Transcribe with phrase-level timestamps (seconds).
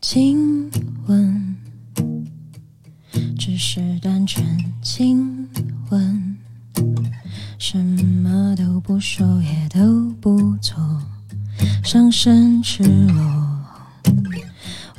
[0.00, 0.70] 亲
[1.06, 1.56] 吻，
[3.38, 4.44] 只是单纯
[4.82, 5.48] 亲
[5.90, 6.36] 吻，
[7.58, 10.76] 什么都不说也都不做，
[11.84, 13.60] 上身赤裸，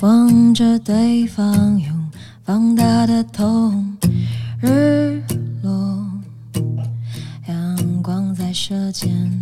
[0.00, 2.10] 望着对方用
[2.42, 3.98] 放大的瞳，
[4.60, 5.22] 日
[5.62, 6.06] 落，
[7.48, 9.41] 阳光在舌尖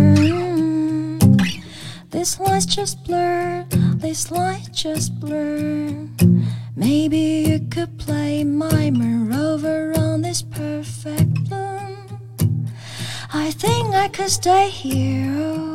[2.21, 6.07] This line's just blur, this line just blur.
[6.75, 12.67] Maybe you could play mimer over on this perfect bloom.
[13.33, 15.65] I think I could stay here.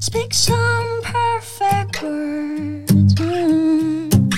[0.00, 3.14] Speak some perfect words.
[3.16, 4.32] mm,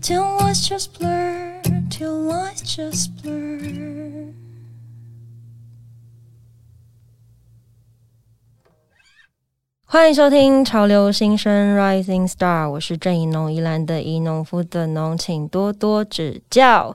[0.00, 4.23] Till lines just blur, till lines just blur.
[9.94, 16.92] 欢迎收听潮流新生 Rising Star，我是郑怡农，宜兰的宜农夫的农，请多多指教。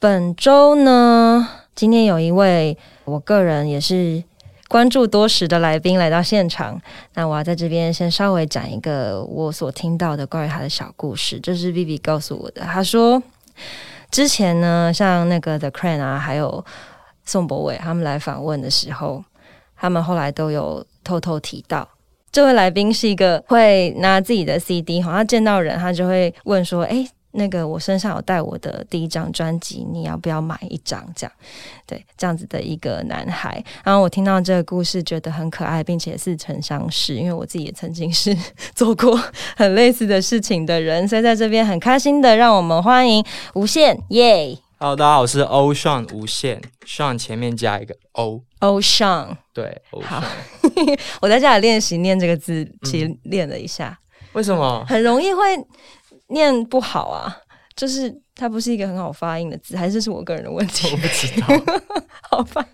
[0.00, 4.24] 本周呢，今天有一位我个人也是
[4.68, 6.80] 关注多时的来宾来到现场。
[7.14, 12.62] 那我要在这边先稍微讲一个我所听到的关于他的小故事，这是 Vivi 告诉我的。
[12.62, 13.22] 他说，
[14.10, 16.64] 之前呢，像那个 The Crane 啊，还有
[17.24, 19.24] 宋博伟他们来访问的时候，
[19.76, 21.88] 他们后来都有偷偷提到。
[22.32, 31.32] 这位来宾是一个会拿自己的 CD，好像见到人他就会问说：“诶，那个我身上有带我的第一张专辑，你要不要买一张？”这样，
[31.86, 33.62] 对，这样子的一个男孩。
[33.84, 38.36] 然后我听到这个故事，觉得很可爱，并且似曾相识，因为我自己也曾经是
[38.74, 39.16] 做过
[39.56, 43.24] 很类似的事情的人，所以在这边很开心的，让我们欢迎
[43.54, 49.36] 无限耶 Hello，大家好，我是 Ocean 无限，Sean 前面加一个 O，Ocean。
[49.54, 50.98] 对好，Ocean。
[51.22, 53.98] 我在家里练习念这个字，其实练了一下，
[54.34, 54.84] 为什么？
[54.86, 55.42] 很容易会
[56.28, 57.36] 念不好啊，
[57.74, 60.96] 就是它不是一个很好发音的字，还是是我个人的问题 我？
[60.96, 61.46] 不知道。
[62.30, 62.66] 好吧。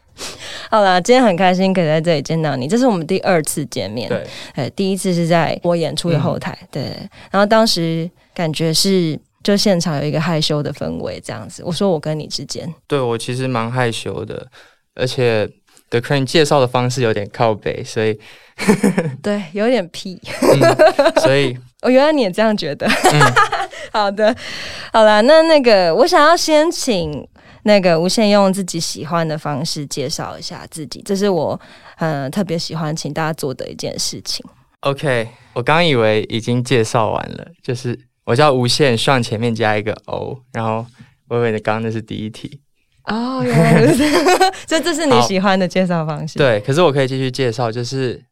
[0.70, 4.08] 好啦，今天很开心可以在这里见到你，这是我们第二次见面。
[4.08, 6.82] 对，呃，第一次是在我演出的后台，对。
[7.30, 11.62] 然后当时感觉是就现场有一个害羞的氛围，这样子。
[11.64, 14.46] 我说我跟你之间，对我其实蛮害羞的，
[14.94, 15.48] 而且
[15.90, 18.19] The Crane 介绍的方式有点靠北，所以，
[19.22, 20.20] 对，有点屁。
[20.40, 22.87] 嗯、所以哦，原来你也这样觉得。
[22.87, 23.20] 嗯
[23.93, 24.34] 好的，
[24.93, 27.26] 好了，那那个我想要先请
[27.65, 31.60] 那个无限用自己喜欢的方式介绍一下自己，这是我
[31.98, 34.44] 呃特别喜欢请大家做的一件事情。
[34.81, 40.87] OK，我刚以为已经介绍完了，就是我叫无限，Sean 前面加一个 O，然后
[41.28, 42.60] 微微的刚刚那是第一题。
[43.04, 44.09] 哦，原来如此，
[44.66, 48.25] 所以这是你喜欢的介绍方式。，对，可是我可以继续介绍，就是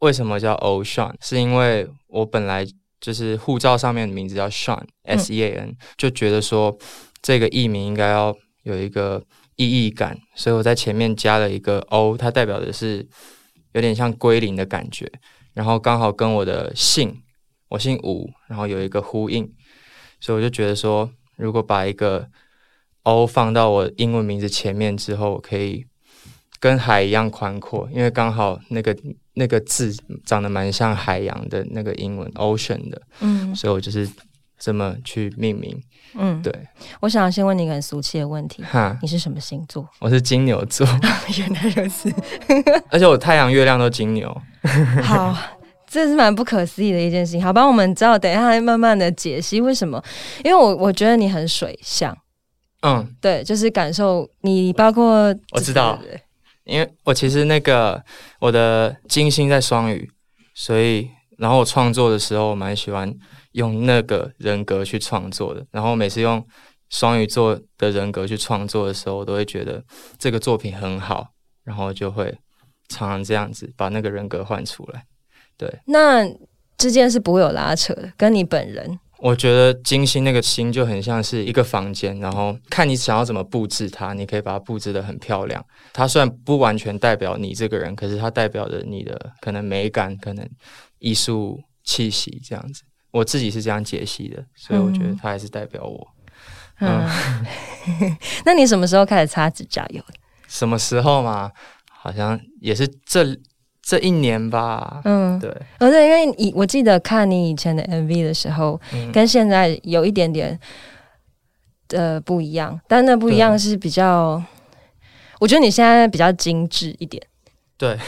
[0.00, 2.66] 为什么叫 Ocean，是因为我本来
[3.00, 6.76] 就是护照上面的名字叫 Sean S E A N，、就觉得说
[7.22, 9.22] 这个艺名应该要有一个
[9.56, 13.06] 意义感，所以我在前面加了一个 O，它代表的是
[13.72, 15.10] 有点像归零的感觉，
[15.52, 17.22] 然后刚好跟我的姓，
[17.68, 19.52] 我姓吴，然后有一个呼应，
[20.20, 22.28] 所以我就觉得说，如果把一个
[23.02, 25.84] O 放到我英文名字前面之后，我可以
[26.64, 28.96] 跟海一样宽阔，因为刚好那个
[29.34, 29.94] 那个字
[30.24, 34.08] 长得蛮像海洋的那个英文 ocean 的，嗯所以我就是
[34.58, 35.78] 这么去命名。
[36.14, 36.50] 嗯，对，
[37.00, 39.86] 我想先问你一个很俗气的问题，哈，你是什么星座？
[40.00, 40.86] 我是金牛座，
[41.38, 42.10] 原来如此，
[42.88, 44.34] 而且我太阳、月亮都金牛。
[45.02, 45.36] 好。
[45.86, 47.64] 这是蛮不可思议的一件事情，好吧？
[47.64, 50.02] 我们知道，等一下会慢慢的解析为什么。
[50.42, 52.16] 因为我我觉得你很水象，
[52.82, 55.96] 嗯，对，就是感受你包括我知道
[56.64, 58.02] 因为我其实那个
[58.40, 60.10] 我的金星在双鱼，
[60.54, 63.12] 所以然后我创作的时候，我蛮喜欢
[63.52, 65.64] 用那个人格去创作的。
[65.70, 66.44] 然后每次用
[66.90, 69.82] 双鱼座的人格去创作的时候，我都会觉得
[70.18, 71.28] 这个作品很好，
[71.64, 72.36] 然后就会
[72.88, 75.04] 常常这样子把那个人格换出来。
[75.56, 76.24] 对，那
[76.78, 85.64] 之间是不会有拉扯的，跟你本人我觉得金星那个星就很像是一个房间，然后看你想要怎么布置它，你可以把它布置的很漂亮。
[85.92, 90.46] 它虽然不完全代表你这个人，可是它代表着你的可能美感，可能
[90.98, 92.82] 艺术气息这样子。
[93.10, 96.06] 我自己是这样解析的，所以我觉得它还是代表我。
[96.80, 97.08] 嗯，
[98.44, 100.14] 那你什么时候开始擦指甲油的？
[100.48, 101.50] 什么时候嘛？
[101.88, 103.24] 好像也是这
[103.84, 105.00] 这一年吧。
[105.04, 105.50] 嗯，对。
[105.78, 108.80] 哦，对，因为以我记得看你以前的 MV 的时候，
[109.12, 110.58] 跟现在有一点点
[111.88, 114.42] 的不一样，但那不一样是比较，
[115.38, 117.22] 我觉得你现在比较精致一点。
[117.76, 117.98] 对，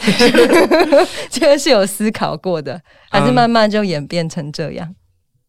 [1.29, 4.95] 这个是有思考过的，还是慢慢就演变成这样？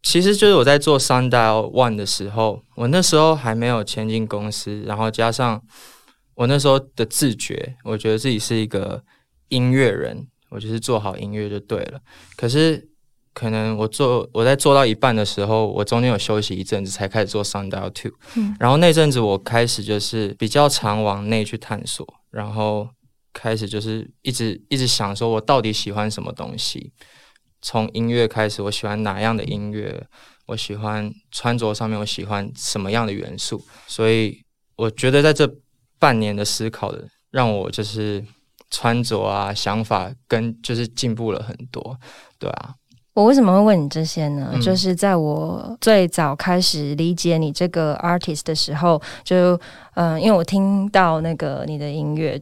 [0.02, 5.62] 其实就是我在做 Sundial One 的时候，我那时候还没有签进公司，然后加上
[6.34, 9.02] 我那时候的自觉，我觉得自己是一个
[9.48, 12.00] 音乐人，我就是做好音乐就对了。
[12.36, 12.88] 可是
[13.32, 18.12] 可能我做我在做到一半的时候，我中间有休息一阵子，才开始做 Sundial Two。
[18.36, 22.88] 嗯，然后那阵子我开始就是比较常往内去探索，然后。
[23.30, 26.90] 开始就是一直一直想说，我到底喜欢什么东西？
[27.62, 30.04] 从音乐开始，我喜欢哪样的音乐？
[30.46, 33.62] 我喜欢穿着上面，我喜欢什么样的元素？
[33.86, 34.42] 所以
[34.74, 35.48] 我觉得在这
[36.00, 38.24] 半年的思考的，让我就是
[38.70, 41.98] 穿着啊，想法跟就是进步了很多。
[42.38, 42.74] 对啊，
[43.14, 44.54] 我为什么会问你这些呢？
[44.62, 49.58] 就是在我最早开始理解你这个 artist 的时候，就
[49.94, 52.40] 嗯，因为我听到那个你的音乐。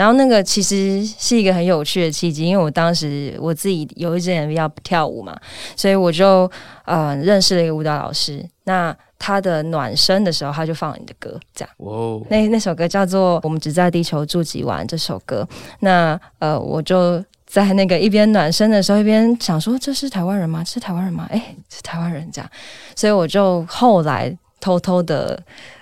[0.00, 5.38] 然后那个其实是一个很有趣的契机，因为我当时我自己有一阵要跳舞嘛，
[5.76, 6.50] 所以我就
[6.86, 8.42] 呃认识了一个舞蹈老师。
[8.64, 11.74] 那他的暖身的时候，他就放了你的歌，这样。
[11.76, 12.22] 哦。
[12.30, 15.46] 那那首歌叫做《我们只在地球住几晚》这首歌。
[15.80, 20.64] 那呃，我就在那个一边暖身的时候，一边想说：“这是台湾人吗？
[20.64, 22.50] 是台湾人吗？”哎，是台湾人这样。
[22.96, 25.38] 所以我就后来偷偷的。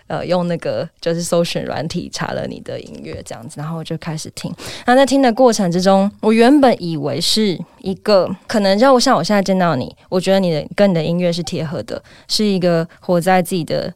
[0.08, 4.50] 呃，用那个就是搜寻软体查了你的音乐这样子，然后我就开始听。
[4.87, 13.93] 那在听的过程之中，我原本以为是一个可能就像我现在见到你，我觉得你的跟你的音乐是贴合的，是一个活在自己的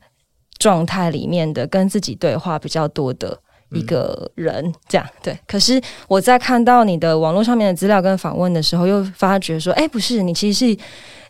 [0.58, 3.38] 状态里面的，跟自己对话比较多的
[3.70, 4.70] 一个人。
[4.86, 5.34] 这样对。
[5.46, 10.78] 可是我在看到你的网络上面的资料跟访问的时候，又发觉说，哎，不是，你其实是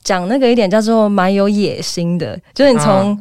[0.03, 3.17] 讲那个一点叫做蛮有野心的，就是你从。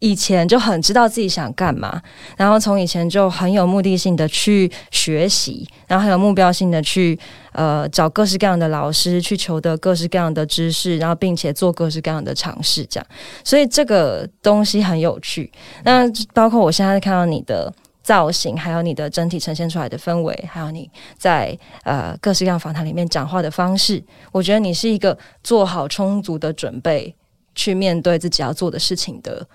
[0.00, 2.00] 以前就很知道自己想干嘛，
[2.36, 7.18] 然后从以前就很有目的性的去学习，然后很有目标性的去
[7.52, 13.06] 呃找各式各样的老师，去求得各式各样的知识，然后并且做各式各样的尝试，这样。
[13.42, 15.50] 所以这个东西很有趣。
[15.82, 16.04] 那
[16.34, 17.72] 包括我现在看到你的
[18.02, 27.14] 造型，还有你的整体呈现出来的氛围，还有你在呃各式各样访谈里面讲话的方式，我觉得你是一个做好充足的准备
[27.54, 29.46] 去面对自己要做的事情的。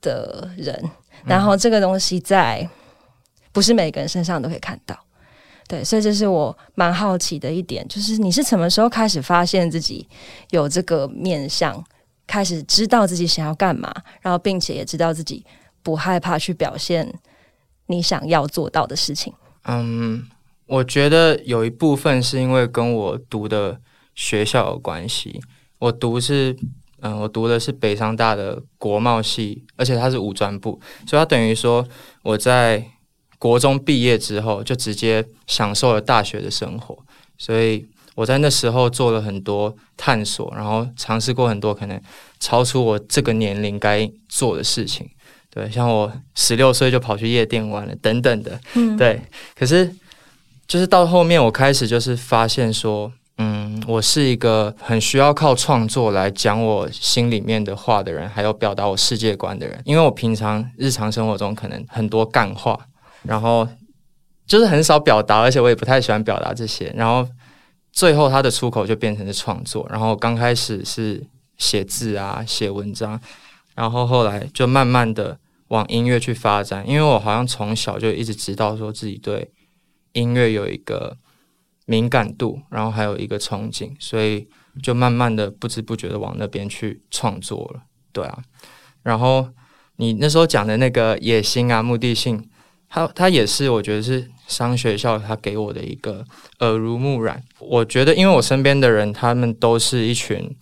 [0.00, 0.90] 的人，
[1.24, 2.68] 然后这个东西在
[3.52, 4.98] 不是每个人身上都可以看到，
[5.66, 10.08] 对，所以这是我蛮好奇的一点，就是你是什么时候开始发现自己
[10.50, 11.84] 有这个面相，
[12.26, 15.44] 开始知道自己想要干嘛，然后并且也知道自己
[15.82, 17.12] 不害怕去表现
[17.86, 19.32] 你想要做到的事情。
[19.64, 20.26] 嗯，
[20.66, 23.80] 我觉得有一部分是因为跟我读的
[24.14, 25.40] 学校有关系，
[25.78, 26.56] 我读是。
[27.00, 31.86] 嗯，我读的是北商大的国贸系，而且它是五专部，所以它等于说
[32.22, 32.84] 我在
[33.38, 36.98] 国中毕业之后就直接享受了大学的生活，
[37.36, 37.86] 所以
[38.16, 42.00] 我在那时候做了很多探索，然后尝试过很多可能
[42.40, 45.08] 超出我这个年龄该做的事情。
[45.50, 48.60] 对，像我十六岁就跑去夜店玩了，等等的。
[48.74, 49.22] 嗯，对。
[49.54, 49.88] 可是
[50.66, 53.12] 就是到后面，我开始就是发现说。
[53.86, 59.80] 我是一个很需要靠创作来讲我心里面的话的人，还有表达我世界观的人。
[59.84, 62.78] 因为我平常日常生活中可能很多干话，
[63.22, 63.66] 然后
[64.46, 66.92] 就是很少表达，而且我也不太喜欢表达这些。
[66.96, 67.28] 然后
[67.92, 69.86] 最后他的出口就变成了创作。
[69.90, 71.24] 然后刚开始是
[71.56, 73.20] 写字啊，写文章，
[73.74, 76.88] 然后后来就慢慢的往音乐去发展。
[76.88, 79.50] 因为我好像从小就一直知道说自己对
[80.12, 81.16] 音乐有一个。
[81.90, 84.46] 敏感度，然后还有一个憧憬，所以
[84.82, 87.80] 就慢慢的不知不觉的往那边去创作了，
[88.12, 88.38] 对啊。
[89.02, 89.48] 然后
[89.96, 92.46] 你那时候讲的那个野心啊、目的性，
[92.90, 96.22] 它它也是我觉得是商学校它给我的一个
[96.58, 97.42] 耳濡目染。
[97.58, 100.54] 我觉得，因为我身边的人，他们都是一群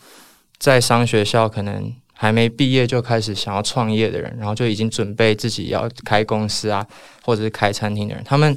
[0.59, 6.87] 在商学校可能还没毕业就开始想要创业的人，然后就已经准备自己要开公司啊，
[7.25, 8.57] 或者是开餐厅的人，他们。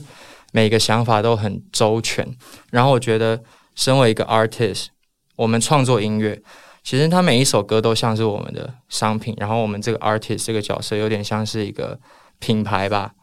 [0.51, 2.27] 每个想法都很周全，
[2.71, 3.43] 然后我觉得，
[3.75, 4.87] 身为一个 artist，
[5.35, 6.41] 我们创作音乐，
[6.83, 11.99] 其实它每一首歌都像是我们的商品，然后我们这个 artist 这个角色有点像是一个
[12.39, 13.13] 品牌吧。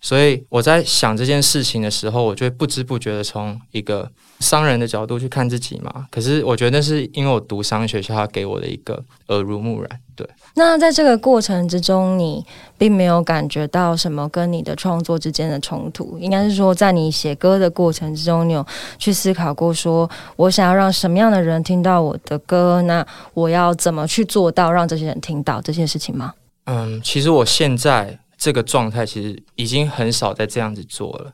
[0.00, 6.06] 所以我在想这件事情的时候，我就会不知不觉的从一个商人的角度去看自己嘛。
[6.10, 9.90] 可是我觉得那是因为我读商学校，他给我的一个耳濡目染。
[10.16, 12.44] 对，那在这个过程之中，你
[12.78, 16.18] 并没有感觉到什么跟你的创作之间的冲突。
[16.18, 18.66] 应该是说，在你写歌的过程之中，你有
[18.98, 22.80] 去思考过，说我想要让什么样的人听到我的歌？
[22.82, 26.32] 那我要怎么去做到让这些人听到这件事情吗？
[26.64, 28.18] 嗯，其实我现在。
[28.40, 31.30] 这个状态其实已经很少再这样子做了，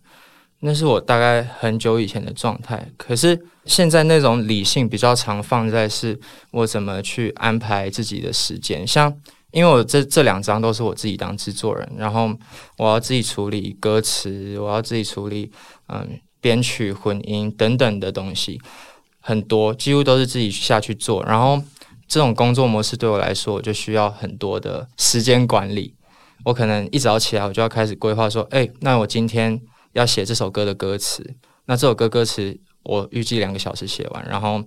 [0.58, 2.90] 那是我大概很久以前的状态。
[2.96, 6.18] 可是现在那种理性比较常放在是
[6.50, 8.84] 我怎么去安排自己的时间。
[8.84, 9.14] 像
[9.52, 12.28] 因为我这这两张都是我自己当制作人，然后
[12.76, 15.52] 我要自己处理歌词，我要自己处理
[15.86, 18.60] 嗯编曲、混音等等的东西，
[19.20, 21.22] 很多几乎都是自己下去做。
[21.22, 21.62] 然后
[22.08, 25.94] 这种工作模式对我来说，我就需要很多的时间管理。
[26.46, 29.60] 我可能一早起来，我就要开始规划说，哎，那我今天
[29.94, 31.34] 要写这首歌的歌词，
[31.64, 34.62] 那这首歌歌词我预计两个小时写完，然后，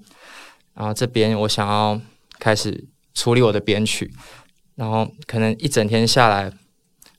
[0.74, 1.98] 然后这边我想要
[2.38, 4.12] 开始处理我的编曲，
[4.76, 6.52] 然后可能一整天下来，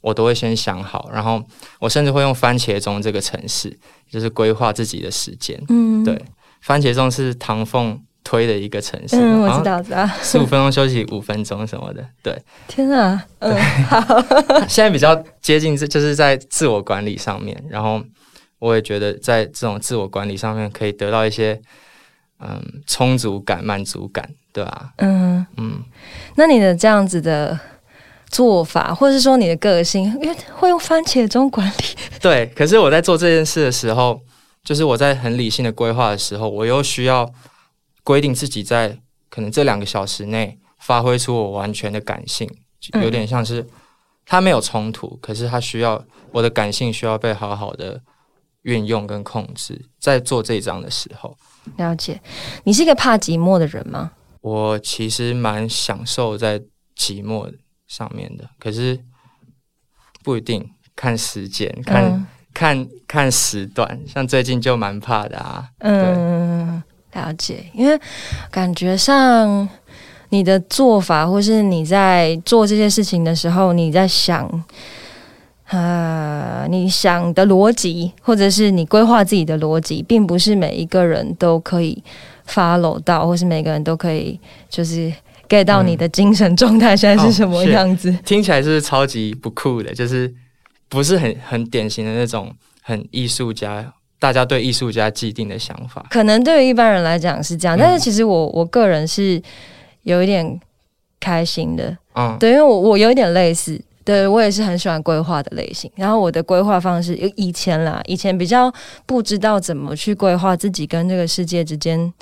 [0.03, 1.43] 我都会先想好，然后
[1.79, 3.75] 我甚至会用番茄钟这个程式，
[4.11, 5.59] 就是规划自己的时间。
[5.71, 6.23] 嗯，对，
[6.61, 7.99] 番茄钟是唐凤。
[8.23, 12.41] 推的一个城市，嗯，我知道，知道，十五分钟休息五分钟什么的，对。
[12.69, 14.23] 天啊，嗯，好。
[14.69, 18.03] 现在比较接近，这就是在自我管理上面，然后
[18.59, 21.59] 我也觉得在这种自我管理上面可以得到一些
[22.41, 24.93] 嗯充足感、满足感，对吧？
[24.99, 25.83] 嗯嗯。
[26.37, 27.59] 那你的这样子的
[28.29, 31.85] 做法，或者是说你的个性，因为会用番茄钟管理，
[32.21, 32.47] 对。
[32.55, 34.21] 可是我在做这件事的时候，
[34.63, 37.29] 就是我在很理性的规划的时候，我又需要。
[38.03, 42.51] 规定自己在可能这两个小时内发挥出我完全的感性，
[43.03, 43.67] 有点像是
[44.25, 48.01] 他没有冲突，可是他需要我的感性需要被好好的
[48.63, 51.37] 运用跟控制，在做这一章的时候。
[51.77, 52.21] 了解，
[52.65, 54.13] 你是一个怕寂寞的人吗？
[54.41, 56.59] 我其实蛮享受在
[56.97, 57.53] 寂寞
[57.87, 58.99] 上面的，可是
[60.25, 65.69] 不一定看时间，看看看时段，像最近就蛮怕的啊。
[65.81, 66.83] 嗯。
[67.13, 67.99] 了解，因为
[68.51, 69.69] 感觉上
[70.29, 74.49] 你的做法，或是你在做这些事情的时候，你在想，
[75.71, 82.03] 呃，你想的逻辑，或者是你规划自己的逻辑，并不是每一个人都可以
[82.49, 84.39] follow 到，或是每个人都可以
[84.69, 85.13] 就是
[85.49, 88.13] get 到你的精神状态现在是什么样子。
[88.25, 90.33] 听起来是超级不酷的，就是
[90.89, 92.53] 不是很很典型的那种
[92.83, 93.93] 很艺术家。
[94.21, 99.43] 大家对艺术家既定的想法，可能对于一般人来讲是这样，但是其实我我个人是
[100.03, 100.61] 有一点
[101.19, 105.91] 开心的，嗯，对，因为我我有一点类似，对我也是很喜欢规划的类型。
[105.97, 108.71] 然后我的规划方式，以前啦，以前比较
[109.07, 112.13] 不知道怎么去规划自己跟这个世界之间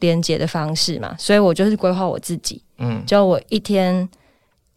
[0.00, 4.08] 连接的方式嘛，所以我就是规划我自己，嗯，就我一天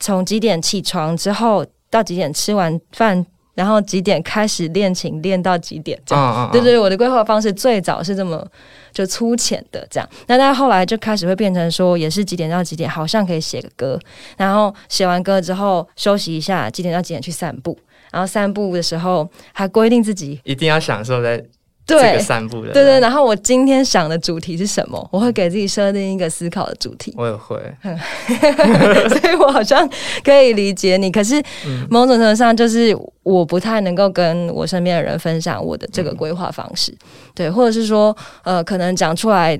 [0.02, 3.26] 从几点起床之后到几点吃完饭。
[3.58, 6.48] 然后几点开始练琴，练到几点这样？
[6.52, 8.48] 对对，我的规划方式最早是这么
[8.94, 10.08] 就粗浅的这样。
[10.28, 14.00] 那但后来就开始会变成说，也是几点到几点，好像可以写个歌。
[14.38, 17.76] 然后写完歌之后休息一下，几点到几点去散步。
[18.12, 21.44] 然后散步的时候还规定自己一定要享受在。
[21.88, 23.00] 对，散步的，对对。
[23.00, 25.10] 然后我今天想的主题是什么？
[25.10, 27.14] 我会给自己设定一个思考的主题。
[27.18, 27.58] 我也会，
[29.10, 29.90] 所以我好像
[30.22, 31.10] 可以理解你。
[31.10, 31.42] 可是
[31.90, 36.94] 某种程度上，就是我不太能够跟我身边的人分享我的这个规划方式。
[37.34, 38.14] 对，或者是说，
[38.44, 39.58] 呃，可能讲出来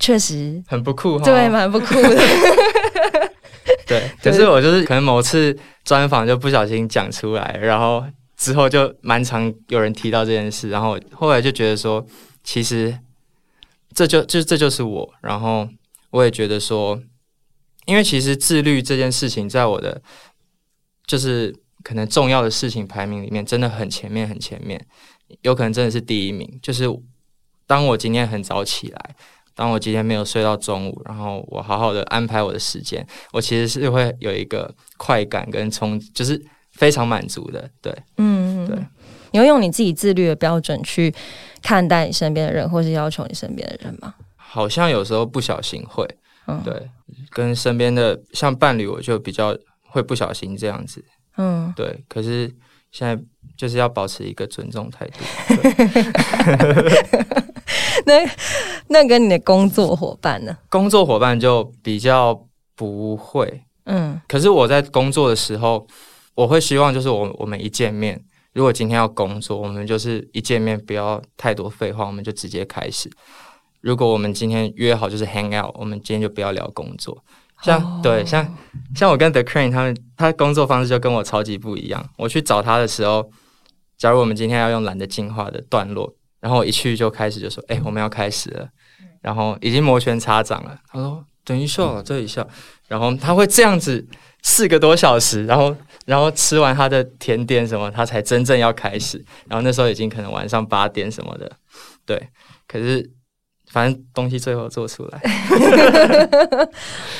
[0.00, 2.18] 确实很不酷，对，蛮不酷的。
[3.86, 8.02] 对，可是我就是可能某次专访就不小心讲出来，然后。
[8.42, 12.04] 之后就蛮常有人提到这件事，然后后来就觉得说，
[12.42, 12.98] 其实
[13.94, 15.14] 这就就这就是我。
[15.20, 15.68] 然后
[16.10, 17.00] 我也觉得说，
[17.86, 20.02] 因为其实自律这件事情，在我的
[21.06, 24.84] 就是可能重要的事情排名里面，真的很前面很前面，
[25.42, 26.58] 有可能真的是第一名。
[26.60, 26.86] 就是
[27.68, 29.16] 当我今天很早起来，
[29.54, 36.44] 当我今天没有睡到中午，然后我好好的安排我的时间，我其实是会有一个快感跟冲，就是。
[36.72, 38.76] 非常满足的，对，嗯，对，
[39.32, 41.14] 你会用你自己自律的标准去
[41.62, 44.14] 看待你身边的人，或是要求你身边的人吗？
[44.36, 46.06] 好像有时候不小心会，
[46.46, 46.90] 嗯对，
[47.30, 49.56] 跟身边的像伴侣，我就比较
[49.88, 51.02] 会不小心这样子，
[51.38, 52.04] 嗯，对。
[52.08, 52.52] 可是
[52.90, 53.18] 现在
[53.56, 55.24] 就是要保持一个尊重态度。
[58.04, 58.28] 那
[58.88, 60.58] 那跟你的工作伙伴呢？
[60.68, 65.86] 工作伙伴就比较不会，嗯可是我在工作的时候，
[66.34, 68.22] 我会希望就是我我们一见面，
[68.52, 73.10] 如果今天要工作，我们就是一见面不要太多废话，我们就直接开始。
[73.80, 77.22] 如果我们今天约好就是 hang out，我们今天就不要聊工作。
[77.62, 78.56] 像、哦对像
[78.94, 82.04] 像我跟 The Crane 他们，他工作方式就跟我超级不一样。
[82.16, 83.30] 我去找他的时候，
[83.96, 88.68] 假如我们今天要用懒得进化的段落，然后我一去就开始就说：“哎、我们要开始了。”
[89.22, 90.76] 然后已经摩拳擦掌了。
[90.88, 92.44] 他说：“等一下，这一下。”
[92.88, 94.04] 然后他会这样子
[94.42, 99.24] 四个多小时，然后然后吃完他的甜点什么，他才真正要开始。
[99.48, 101.50] 然后那时候已经可能晚上八点什么的，
[102.04, 102.28] 对。
[102.68, 103.08] 可是
[103.70, 105.20] 反正东西最后做出来，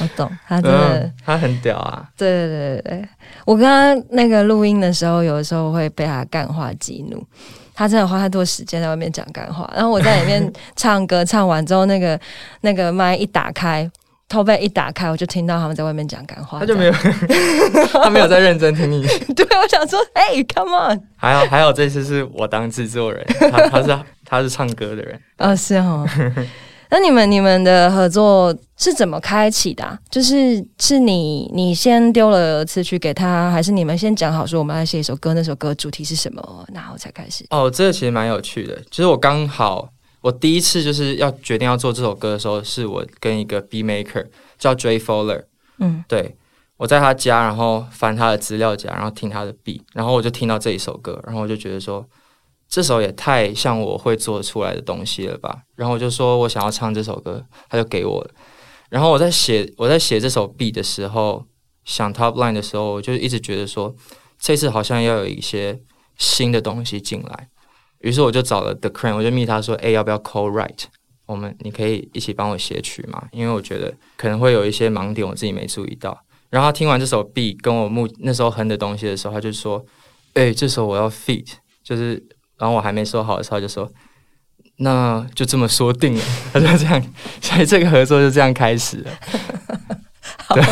[0.00, 2.08] 我懂，他真的，嗯，他很屌啊。
[2.16, 3.08] 对对对对对，
[3.44, 7.22] 我刚刚那个录音的时候，有的时候会被他干话激怒。
[7.74, 12.20] 他真的花太多时间在外面讲干话，然后我在里面唱歌，唱完之后，那个
[12.60, 13.90] 那个麦一打开，
[14.32, 16.92] 头被一打开，我就听到他们在外面讲干话，他就没有，
[18.02, 19.06] 他没有在认真听你。
[19.36, 25.20] 对我想说，哎、c o m e on，还好还好，这次是我当制作人，他他是他是唱歌的人。
[25.38, 26.08] 哦，是哦。
[26.94, 29.98] 那你们你们的合作是怎么开启的、啊？
[30.10, 37.46] 就是是你你先丢了词曲给他，还是你们先讲好说我们要写一首歌，那首歌主题是什么，然后才开始？
[37.48, 38.76] 哦，这个其实蛮有趣的。
[38.90, 39.88] 就是我刚好，
[40.22, 44.26] 我第一次就是要决定要做这首歌的时候，是我跟一个 B maker
[44.56, 45.44] 叫 Jay Fowler，
[45.78, 46.36] 嗯对
[46.78, 52.04] 我在他家，然后翻他的资料夹，然后听他的 B，然后我就听到这一首歌，然后我就觉得说，
[52.68, 55.62] 这首也太像我会做出来的东西了吧。
[55.76, 58.30] 然后我就说我想要唱这首歌，他就给我了。
[58.88, 61.44] 然后我在写我在写这首 B 的时候，
[61.84, 63.94] 想 top line 的时候，我就一直觉得说，
[64.38, 65.80] 这次好像要有一些
[66.16, 67.48] 新的东西进来。
[68.02, 70.84] 于是我就找了 The Crane，我就密他说，哎、要不要 co write？
[71.26, 73.22] 我们你可以一起帮我写曲嘛？
[73.32, 76.16] 因为我觉得可能会有一些盲点，我自己没注意到。
[76.50, 79.82] 然后他听完这首 B 跟我目那时候哼的东西的时候，他就说
[80.34, 81.46] ：“哎、这首我要 feat。”
[81.82, 82.22] 就是，
[82.58, 83.90] 然后我还没说好的时候，他就说
[84.78, 86.22] ：“那就这么说定了。
[86.52, 87.02] ”他就这样，
[87.40, 89.10] 所以这个合作就这样开始了。
[90.54, 90.62] 对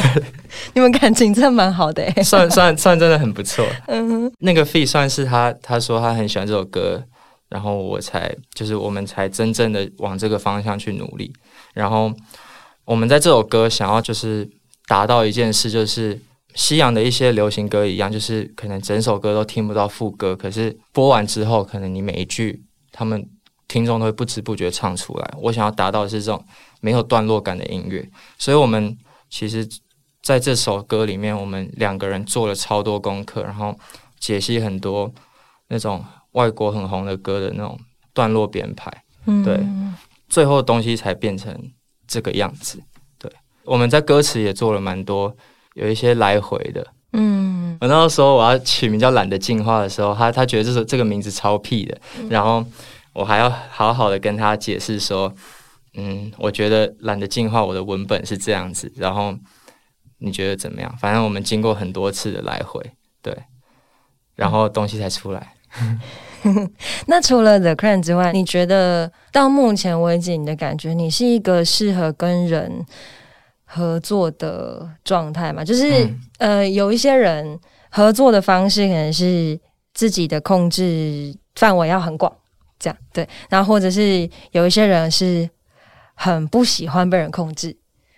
[0.75, 3.64] 你们感情真的蛮好的 哎、算算算真的很不错。
[3.87, 7.03] 嗯哼，那个 feat 算是他他说他很喜欢这首歌，
[7.51, 11.31] 然后我才就是我们才真正的往这个方向去努力。
[11.75, 12.11] 然后
[12.87, 14.49] 我们在这首歌想要就是
[14.87, 16.19] 达到一件事，就是
[16.55, 23.29] 西洋的一些流行歌一样，就是可能整首歌都听不到副歌，可是播完之后，可能你每一句他们
[23.69, 25.35] 听众都会不知不觉唱出来。
[25.39, 26.45] 我想要达到的是这种
[26.81, 28.09] 没有段落感的音乐，
[28.39, 28.97] 所以我们
[29.29, 29.69] 其实
[30.23, 33.79] 在这首歌里面，我们两个人做了超多功课，然后
[34.19, 35.13] 解析很多
[35.69, 37.79] 那种外国很红的歌的那种
[38.12, 38.90] 段落编排。
[39.27, 39.61] 嗯对
[40.29, 41.55] 最后的东西才变成
[42.07, 42.83] 这个样子。
[43.19, 43.31] 对，
[43.64, 45.37] 我们在歌词也做了蛮多，
[45.75, 46.87] 有一些来回的。
[47.12, 52.64] 嗯我那时候我要取名叫“懒得进化”的时候，他他觉得这首这个名字超屁的，然后
[53.12, 55.33] 我还要好好的跟他解释说，
[55.95, 59.37] 嗯，我觉得“懒得进化”我的文本是这样子，然后
[60.19, 60.97] 你觉得怎么样？
[60.99, 62.81] 反正我们经过很多次的来回，
[63.21, 63.37] 对，
[64.37, 65.55] 然后东西才出来。
[67.06, 72.85] 那除了 The Crown 之外，你觉得到目前为止，你的感觉，你是一个适合跟人
[73.64, 75.64] 合作的状态吗？
[75.64, 77.59] 就是、嗯呃，有一些人
[77.90, 79.59] 合作的方式可能是
[79.94, 82.33] 自己的控制范围要很广，
[82.78, 83.28] 这样对。
[83.48, 85.48] 然后或者是有一些人是
[86.14, 87.76] 很不喜欢被人控制，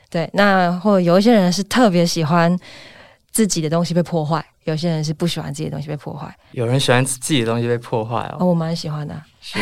[0.08, 0.30] 对。
[0.32, 2.56] 那或者有一些人是特别喜欢
[3.30, 6.34] 自己的东西被破坏，有些人是不喜欢自己的东西被破坏。
[6.52, 9.14] 有人喜欢自己的东西被破坏哦，哦，我蛮喜欢的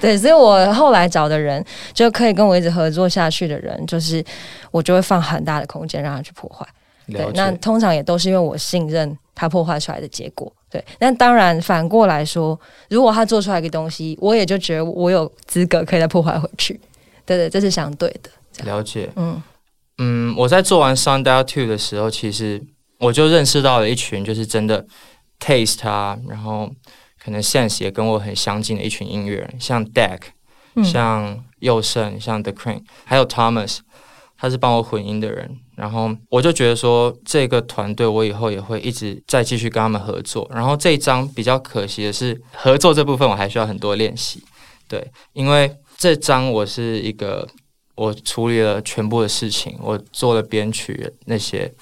[0.00, 4.24] 对，所以我后来找的人就可以跟我一直合作下去的人，就是
[4.70, 6.66] 我就会放很大的空间让他去破坏。
[7.06, 7.50] 对，那。
[7.58, 10.50] 通常也都是因为我信任他破坏出来的结果。
[10.70, 16.80] 对，那当然反过来说，如果他做出来一个东西，我也就觉得我有资格可以再破坏回去。
[17.26, 18.30] 对对，这是相对的。
[18.64, 19.40] 了解，嗯
[19.98, 22.62] 嗯，我在做完《Sundial Two》的时候，其实
[22.98, 24.86] 我就认识到了一群就是真的
[25.38, 26.70] taste 啊，然后
[27.22, 30.20] 可能 sense 也跟我很相近的一群音乐人，像 Deck，、
[30.74, 33.78] 嗯像佑胜，像 The Crane，还有 Thomas，
[34.36, 35.58] 他是帮我混音的人。
[35.76, 40.48] 然后我就觉得说，这个团队我以后也会一直再继续跟他们合作。
[40.54, 44.40] 然后这一张比较可惜的是，合作这部分我还需要很多练习。
[44.86, 47.48] 对，因为这张我是一个
[47.94, 51.72] 我处理了全部的事情，我做了编曲那些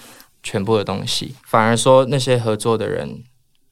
[0.43, 3.23] 全部的东西，反而说那些合作的人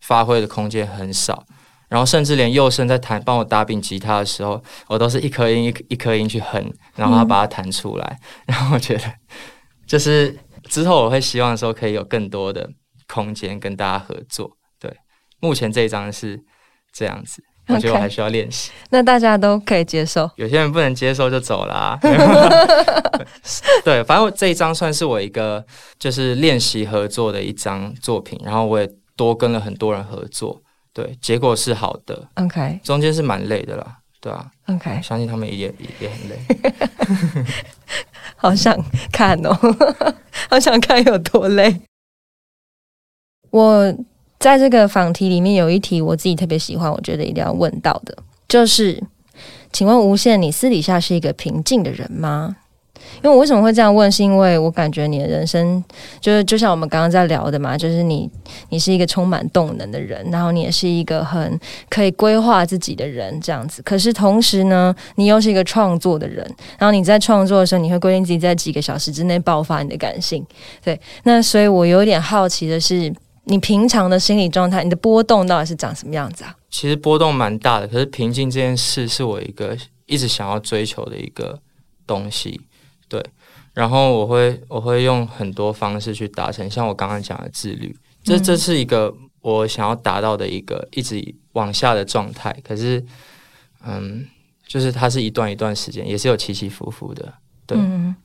[0.01, 1.45] 发挥的空间很少。
[1.89, 8.21] 然后甚至连佑生在弹帮我打柄吉他的时候，我都是一颗音一一颗音去哼，然后他把它弹出来。
[8.47, 9.03] 然后我觉得，
[9.89, 12.71] 就是之后我会希望说可以有更多的
[13.09, 14.57] 空间跟大家合作。
[14.79, 14.97] 对，
[15.41, 16.41] 目前这一张是
[16.93, 17.43] 这样子。
[17.75, 18.71] 我觉得我还需要练习。
[18.91, 21.99] 那大家都可以接受，有些人不能接受就走了。
[23.85, 25.65] 对，反正这一张算是我一个
[25.99, 30.61] 就是练习合作的一张作品，然后我也多跟了很多人合作，
[30.93, 32.29] 对，结果是好的。
[32.35, 34.51] OK，中间是蛮累的啦，对啊。
[34.67, 37.45] OK，相信他们也也也很累。
[38.37, 38.77] 好想
[39.13, 39.57] 看哦，
[40.49, 41.81] 好想看有多累。
[43.51, 43.95] 我。
[44.41, 48.17] 在这个访题里面有一题我自己特别喜欢，我觉得一定要问到的，
[48.49, 49.01] 就是，
[49.71, 52.57] 请问无限，你私底下是一个平静的人吗？
[53.23, 55.83] 因为我为什么会这样问，是因为我感觉你的人生
[56.23, 58.31] 就是就像我们刚刚在聊的嘛，就是你
[58.71, 63.83] 你是一个充满动能的人，然后你也是一个很可以规划自己的人，这样子。
[63.83, 66.43] 可是同时呢，你又是一个创作的人，
[66.79, 70.43] 然后你在创作的时候，你会规定自己在几个小时之内爆发你的感性。
[70.83, 73.13] 对，那所以我有点好奇的是。
[73.51, 76.57] 你平常的心理状态，你的波动到底是长什么样子啊？
[76.71, 81.61] 其实波动蛮大的，可是平静这件事是我一个一直想要追求的一个
[82.07, 82.61] 东西，
[83.09, 83.21] 对。
[83.75, 92.57] 然后我会我会用很多方式去达成，像我刚刚讲的自律，这这是一个我想要达到的一个一直往下的状态。
[92.65, 93.05] 可是，
[93.85, 94.27] 嗯，
[94.65, 97.35] 就是它是一段一段时间，也是有起起伏伏的，
[97.67, 97.77] 对。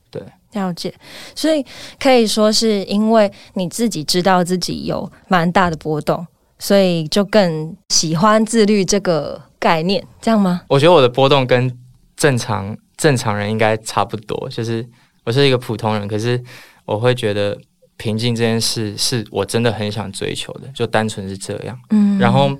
[0.08, 0.22] 对，
[0.56, 0.92] 了解，
[1.34, 1.64] 所以
[2.00, 6.26] 可以说是因为你自己知道自己有蛮大的波动，
[6.58, 10.62] 所以就更喜欢自律这个概念，这样吗？
[10.68, 11.70] 我觉得我的波动跟
[12.16, 14.84] 正常正常人应该差不多，就是
[15.24, 16.42] 我是一个普通人，可是
[16.84, 17.56] 我会觉得
[17.96, 21.78] 平静这件事是我真的很想追求的，就单纯是这样。
[21.90, 22.50] 嗯，然后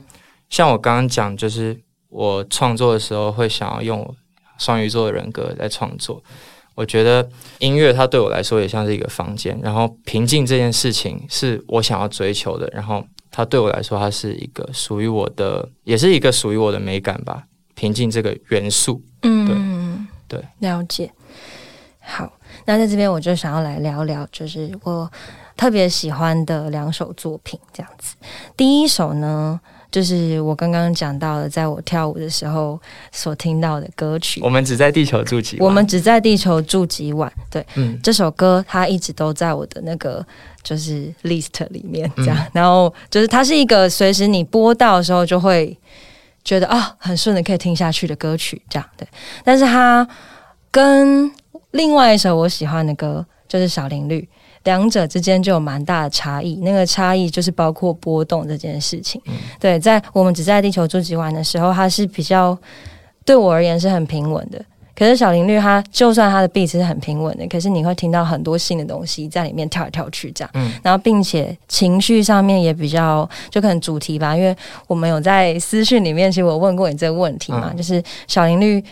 [0.51, 1.79] 像我刚刚讲，就是
[2.09, 4.15] 我创作的时候会想要用
[4.59, 6.23] 双鱼座的人格来创作。
[6.77, 17.43] 我觉得音乐它对我来说也像是一个房间，然后平静这件事情是我想要追求的，然后它对我来说它是一个属于我的，也是一个属于我的美感吧。
[17.75, 21.11] 平静这个元素，嗯，对，了解。
[22.01, 22.31] 好，
[22.67, 25.11] 那在这边我就想要来聊聊，就是我
[25.57, 28.15] 特别喜欢的两首作品，这样子。
[28.57, 29.59] 第一首呢。
[29.97, 32.79] 就是我刚刚讲到的，在我跳舞的时候
[33.13, 34.43] 所听到的歌曲。
[34.43, 35.67] 我们只在地球住几晚。
[35.67, 37.33] 我们只在地球住几晚。
[37.51, 40.23] 对，嗯，这首歌它一直都在我的那个
[40.63, 42.37] 就是 list 里面，这样。
[42.53, 45.75] 然后就是它是一个随时你播到的时候就会
[46.45, 49.09] 觉得啊很顺的可以听下去的歌曲，这样对。
[49.43, 50.07] 但是它
[50.71, 51.33] 跟
[51.71, 54.29] 另外一首我喜欢的歌就是小林绿。
[54.67, 59.19] 两者之间就有蛮大的差异，那个差异就是包括波动这件事情。
[59.59, 62.59] 对，在我们只在地球住几晚的时候，它是比较
[63.25, 64.63] 对我而言是很平稳的。
[64.99, 70.51] 可是小林律，它就算它的 beat 是很平稳的，可是你会听到很多新的东西在里面跳来跳去这样。
[70.55, 78.85] 嗯，然后并且情绪上面也比较，就可能主题吧，因为我们有在私讯里面，其实我问过你这个问题嘛，就是小林绿。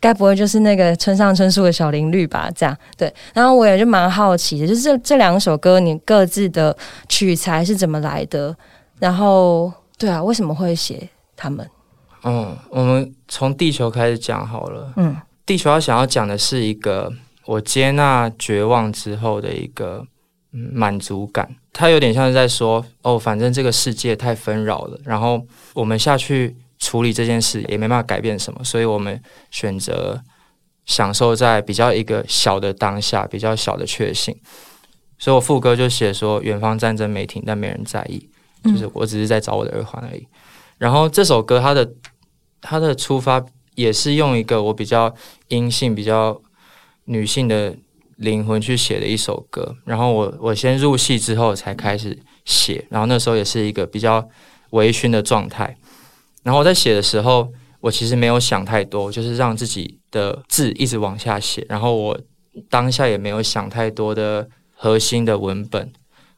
[0.00, 2.50] 该不会就是那个村上春树的小林绿吧？
[2.56, 6.74] 这样对，然后我也就蛮好奇的，就是这这两首歌，你各自的
[7.06, 8.56] 取材是怎么来的？
[8.98, 11.68] 然后对啊，为什么会写他们？
[12.22, 14.90] 嗯，我们从地球开始讲好了。
[14.96, 17.12] 嗯，地球要想要讲的是一个
[17.44, 20.02] 我接纳绝望之后的一个
[20.50, 26.56] 满足感，它有点像是在说哦，反正这个世界太纷扰了，然后我们下去。
[26.80, 30.20] 处理这件事也没办法改变什么，所以我们选择
[30.86, 34.36] 享受在比较一个小的当下，比较小的确幸。
[35.18, 38.28] 所以我副歌就写说：“远方战争没停，但没人在意，
[38.64, 40.26] 就是我只是在找我的耳环而已。”
[40.78, 41.92] 然后这首歌它的
[42.62, 45.14] 它的出发也是用一个我比较
[45.48, 46.40] 阴性、比较
[47.04, 47.76] 女性的
[48.16, 49.76] 灵魂去写的一首歌。
[49.84, 54.26] 然后我我先入戏之后才开始写，然后那时候也是一个比较
[54.70, 55.76] 微醺的状态。
[56.42, 61.64] 然后我在写的时候，我其实没有想太多，就是让自己的字一直往下写。
[61.68, 62.18] 然后我
[62.68, 65.92] 当下也没有想太多的核心的文本，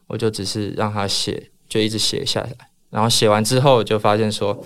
[0.07, 2.51] 我就只是让他写，就一直写下来。
[2.89, 4.63] 然后写完之后，就发现说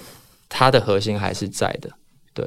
[0.50, 1.90] 它的核心还是在的，
[2.34, 2.46] 对。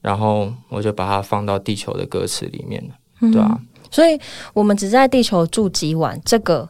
[0.00, 3.60] 然后我就把它放到地球的歌词里面了，对啊。
[3.90, 4.20] 所以
[4.52, 6.68] 我们只在地球住几晚，这个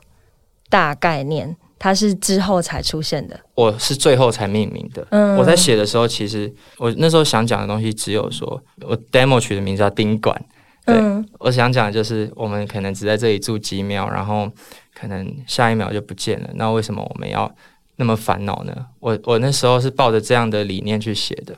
[0.70, 1.56] 大概念。
[1.78, 5.06] 它是之后才出现的，我是最后才命名的。
[5.10, 10.36] 嗯，我在写的时候，其实我那时候想讲的东西只有说，我 demo 曲的名字叫宾馆。
[10.84, 10.96] 对，
[11.38, 14.50] 我想讲的就是我们可能只在这里住几秒，然后
[14.94, 16.48] 可能下一秒就不见了。
[16.54, 17.54] 那为什么我们要
[17.96, 18.74] 那么烦恼呢？
[18.98, 21.54] 我我那时候是抱着这样的理念去写的。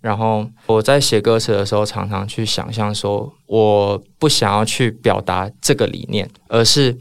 [0.00, 6.96] 然后我在写歌词的时候，常常去想象说，我不想要去表达这个理念，而是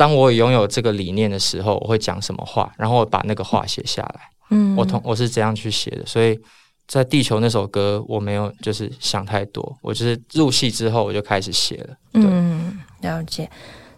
[0.00, 4.20] 当我拥有这个理念的时候，我会讲什么话，然后我把那个话写下来。
[4.48, 6.40] 嗯，我同我是怎样去写的，所以
[6.88, 11.94] 在《地球》那首歌，我没有就是想太多，我就是入戏之后我就开始写了。
[12.14, 13.50] 对，嗯，了解。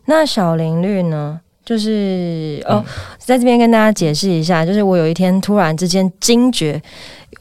[0.07, 1.41] 那小林绿呢？
[1.65, 6.83] 就是哦，嗯在这边跟大家解释一下，就是我有一天突然之间惊觉，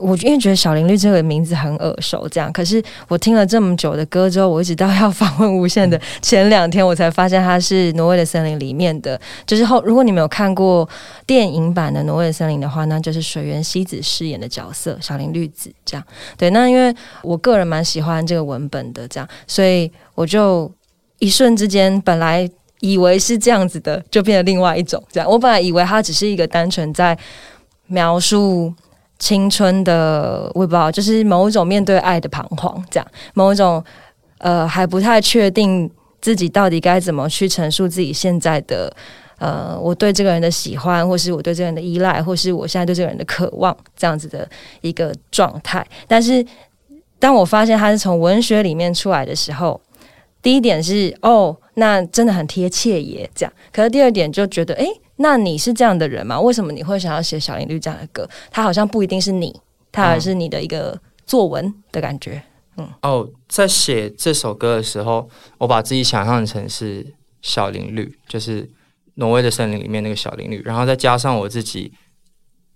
[0.02, 10.88] 我因为觉得小林绿这个名字很耳熟，这样，可是我听了这么久的歌之后，我一直到要访问无限的前两天，我才发现它是《挪威的森林》里面的，就是后如果你没有看过
[11.26, 16.04] 电影版的《挪威的森林》的话，那就是水原希子饰演的角色小林绿子，这样。
[16.38, 20.72] 对，那因为我个人蛮喜欢这个文本的，这样，所以我就
[21.20, 22.50] 一瞬之间本来。
[22.84, 25.30] 以为是这样子的，就变成另外一种这样。
[25.30, 27.16] 我本来以为它只是一个单纯在
[27.86, 28.74] 描述
[29.22, 33.82] 青春的，我也不知道，就是某一种面对爱的彷徨，这样某一种
[34.40, 35.88] 呃还不太确定
[36.20, 38.92] 自己到底该怎么去陈述自己现在的
[39.38, 44.50] 呃我对这个人的喜欢，或是我对这个人的依赖，或是我现在对这个人的渴望这样子的
[44.82, 45.86] 一个状态。
[46.08, 46.44] 但是
[47.20, 49.80] 当我发现他是从文学里面出来的时候，
[50.42, 53.54] 第一点是哦，那真的很贴切耶，这样。
[53.72, 54.88] 可是第二点就觉得，诶，
[55.22, 56.40] 那你是这样的人吗？
[56.40, 58.28] 为什么你会想要写小林绿这样的歌？
[58.50, 59.60] 它好像不一定是你，
[59.92, 62.44] 它而是你的一个作文的感觉。
[62.78, 67.06] 嗯哦，在写这首歌的时候，我把自己想象成是
[67.42, 68.70] 小林绿，就是
[69.16, 71.92] 挪威的森林里面那个小林绿，然后再加上我自己，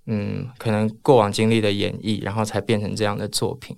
[0.06, 3.76] 嗯，可能过往经历的演绎，然后才变成这样的作品。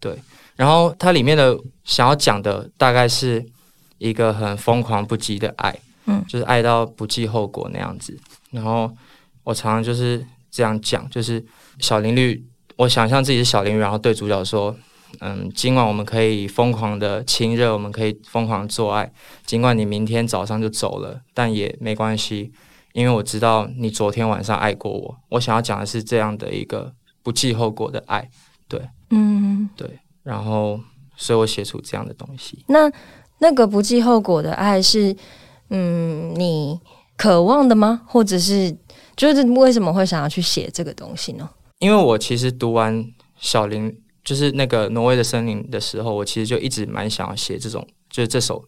[0.00, 0.18] 对，
[0.56, 3.46] 然后它里面的想要讲的大概是
[3.98, 5.78] 一个很疯狂不羁的爱，
[6.10, 8.18] 嗯就是爱到不计后果那样子。
[8.50, 8.90] 然后
[9.44, 11.44] 我常常就是这样讲，就是
[11.78, 12.44] 小林绿，
[12.76, 14.76] 我想象自己是小林绿，然后对主角说。
[15.18, 19.12] 嗯，今晚我们可以疯狂的亲热，我们可以疯狂地做爱。
[19.44, 22.52] 尽管你明天早上就走了，但也没关系，
[22.92, 25.16] 因为我知道你昨天晚上爱过我。
[25.30, 26.94] 我想要讲的是这样的一个
[27.24, 28.30] 不计后果的爱，
[28.68, 29.98] 对嗯，对。
[30.22, 30.78] 然后，
[31.16, 32.64] 所以我写出这样的东西。
[32.68, 32.88] 那
[33.38, 35.14] 那个不计后果的爱是，
[35.70, 36.78] 嗯，你
[37.16, 38.02] 渴望的吗？
[38.06, 38.76] 或者是
[39.16, 41.48] 就是为什么会想要去写这个东西呢？
[41.78, 43.04] 因为我其实读完
[43.38, 48.62] 小林，就是那个挪威的森林的时候，我其实就一直蛮想要写这种，就是这首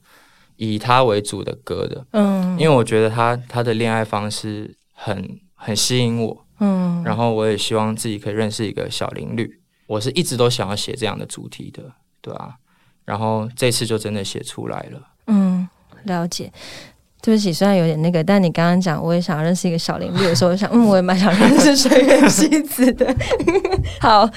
[0.56, 2.06] 以他为主的歌的。
[2.12, 11.82] 嗯，因为我觉得他他的恋爱方式很很吸引我，嗯，然后我也希望自己可以认识一个小林绿，我是一直都想要写这样的主题的，
[12.20, 12.54] 对啊，
[13.04, 15.00] 然后这次就真的写出来了。
[15.26, 15.68] 嗯，
[16.04, 16.52] 了解。
[17.24, 23.14] 对不起，虽然有点那个，但你刚刚讲我也想认识一个小林绿的时候，我想，嗯，我也蛮想认识水原希子的。
[24.00, 24.28] 好，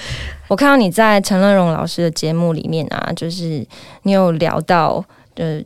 [0.46, 3.66] 我看到你在陈乐融老师的节目里面啊，就是
[4.04, 5.60] 你有聊到，呃，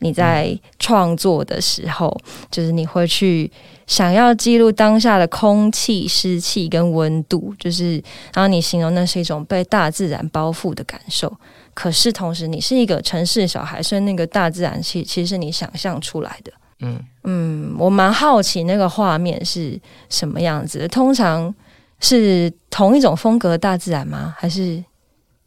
[0.00, 2.14] 你在创作的时候，
[2.50, 3.50] 就是你会去
[3.86, 7.94] 想要记录当下的空气、湿气跟温度，就是
[8.34, 11.34] 然后你形容那是一种被大自然包覆的感受。
[11.72, 16.52] 可是同时，你是一个城市小孩，所以那个大自然其其实是你想象出来的。
[16.80, 20.88] 嗯，嗯，我蛮好奇那个画面是什么样子的。
[20.88, 21.54] 通常
[22.00, 24.34] 是同一种风格的大自然吗？
[24.38, 24.84] 还是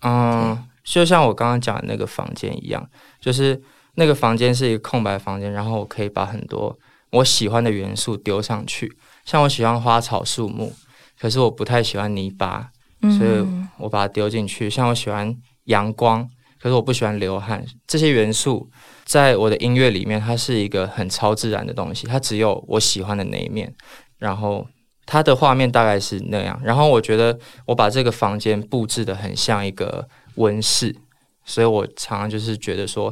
[0.01, 2.89] 嗯，就像我刚刚讲的那个房间一样，
[3.19, 3.61] 就是
[3.95, 6.77] 那个房间是一个空白房间，然后我可以把很多
[7.11, 8.91] 我喜欢的元素丢上去，
[9.25, 10.71] 像我喜欢花草树木，
[11.19, 13.45] 可是我不太喜欢泥巴，所以
[13.77, 14.69] 我把它丢进去。
[14.69, 16.27] 像我喜欢阳光，
[16.59, 18.69] 可是我不喜欢流汗，这些元素
[19.09, 23.73] 在我的音乐里面，它是一个很超自然的东西，它只有我喜欢的那一面，
[24.19, 24.67] 然后。
[25.11, 30.95] 它的画面大概是那样，然后我觉得我把这个房间布置的很像一个温室，
[31.43, 33.11] 所以我常常就是觉得说，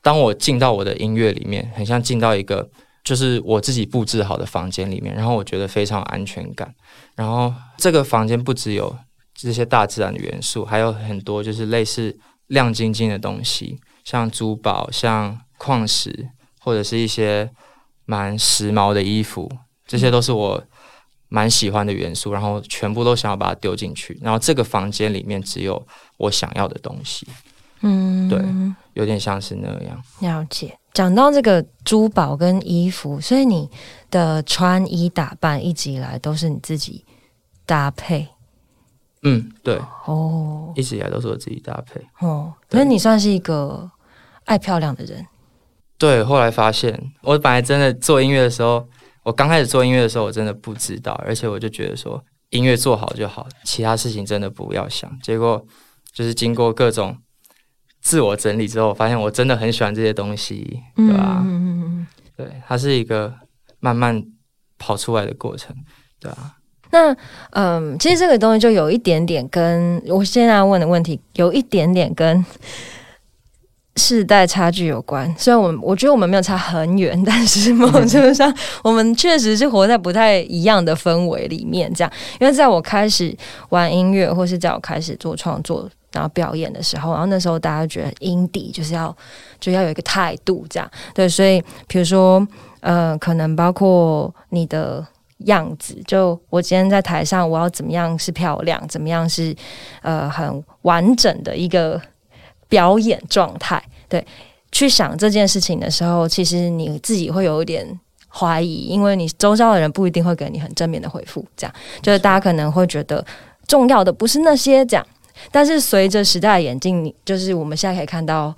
[0.00, 2.70] 当我进到我的音乐里面，很像进到一个
[3.02, 6.72] 就是我自己布置好的房间里面，然后我觉得非常有安全感。
[7.16, 8.96] 然后这个房间不只有
[9.34, 12.16] 这些大自然的元素，还有很多就是类似
[12.46, 17.50] 亮晶晶的东西，像珠宝、像矿石，或者是一些
[18.04, 19.50] 蛮时髦的衣服，
[19.86, 20.62] 这些都是我。
[21.30, 25.84] 蛮喜欢的元素，然后全部都想要把它丢进去，然后这个房间里面只有
[26.16, 27.26] 我想要的东西，
[27.80, 28.40] 嗯，对，
[28.92, 30.00] 有点像是那样。
[30.20, 30.78] 了解。
[30.92, 33.68] 讲到这个珠宝跟衣服，所以你
[34.12, 37.04] 的穿衣打扮一直以来都是你自己
[37.66, 38.28] 搭配
[39.24, 42.00] 嗯，对，哦一直以来都是我自己搭配。
[42.20, 43.90] 哦，对那你算是一个
[44.44, 45.26] 爱漂亮的人，
[45.98, 48.86] 对，后来发现我本来真的做音乐的时候，
[49.22, 55.10] 我刚开始做音乐的时候，我真的不知道，而且我就觉得说音乐做好就好，其他事情真的不要想。
[55.20, 55.66] 结果
[56.12, 57.16] 就是经过各种
[58.02, 61.42] 自我整理之后，发现我真的很喜欢这些东西，对吧？
[61.42, 62.06] 嗯嗯嗯。
[62.36, 63.32] 对，它是一个
[63.80, 64.22] 慢慢
[64.76, 65.74] 跑出来的过程，
[66.20, 66.56] 对啊。
[66.94, 67.16] 那
[67.50, 72.44] 嗯，其实这个东西就有一点点跟我现在问的问题有一点点跟。
[73.96, 78.52] 世代差距有关，虽然我我觉得我们没有差很远，但是某种程度上，
[78.82, 81.88] 我们确实是活在不太一样的氛围里面。
[81.94, 83.32] 这样，因为在我开始
[83.68, 89.16] 玩音乐，或是在我开始做创作，然后表演的时候，然后那时候大家觉得音底就是要
[89.60, 91.28] 就要有一个态度，这样对。
[91.28, 92.44] 所以，比如说，
[92.80, 95.06] 呃，可能包括你的
[95.38, 99.54] 样子，就我今天在台上，我要怎么样是漂亮，怎么样是
[100.02, 102.00] 呃很完整的一个。
[102.66, 104.26] 表演状态，对，
[104.72, 107.86] 去想这件事情的时候，其实你自己会有一点
[108.26, 111.44] 怀疑，因为你周遭的人不一定会给你很正面的回复。
[111.56, 113.24] 这样，就是大家可能会觉得
[113.68, 115.06] 重要的不是那些这样，
[115.52, 118.52] 但是随着时代的演进，你就是我们现在可以看到。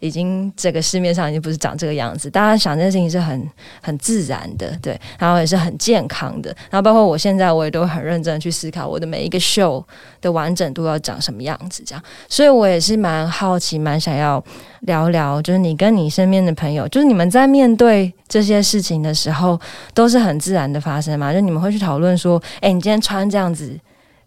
[0.00, 3.50] 已经这个市面上已经不是长这个样子，大家想这件事情是很
[3.82, 9.84] 很自然的，对，然后也是很健康的，然后包括我现在我也都很认真去思考我的每一个秀
[10.20, 14.42] 的完整度要长什么样子，这样，所以我也是蛮好奇，蛮想要
[14.82, 19.60] 聊聊，就是你跟你身边的朋友，就是你们在面对这些事情的时候，
[19.94, 21.32] 都是很自然的发生嘛？
[21.32, 23.76] 就你们会去讨论说，哎，你今天穿这样子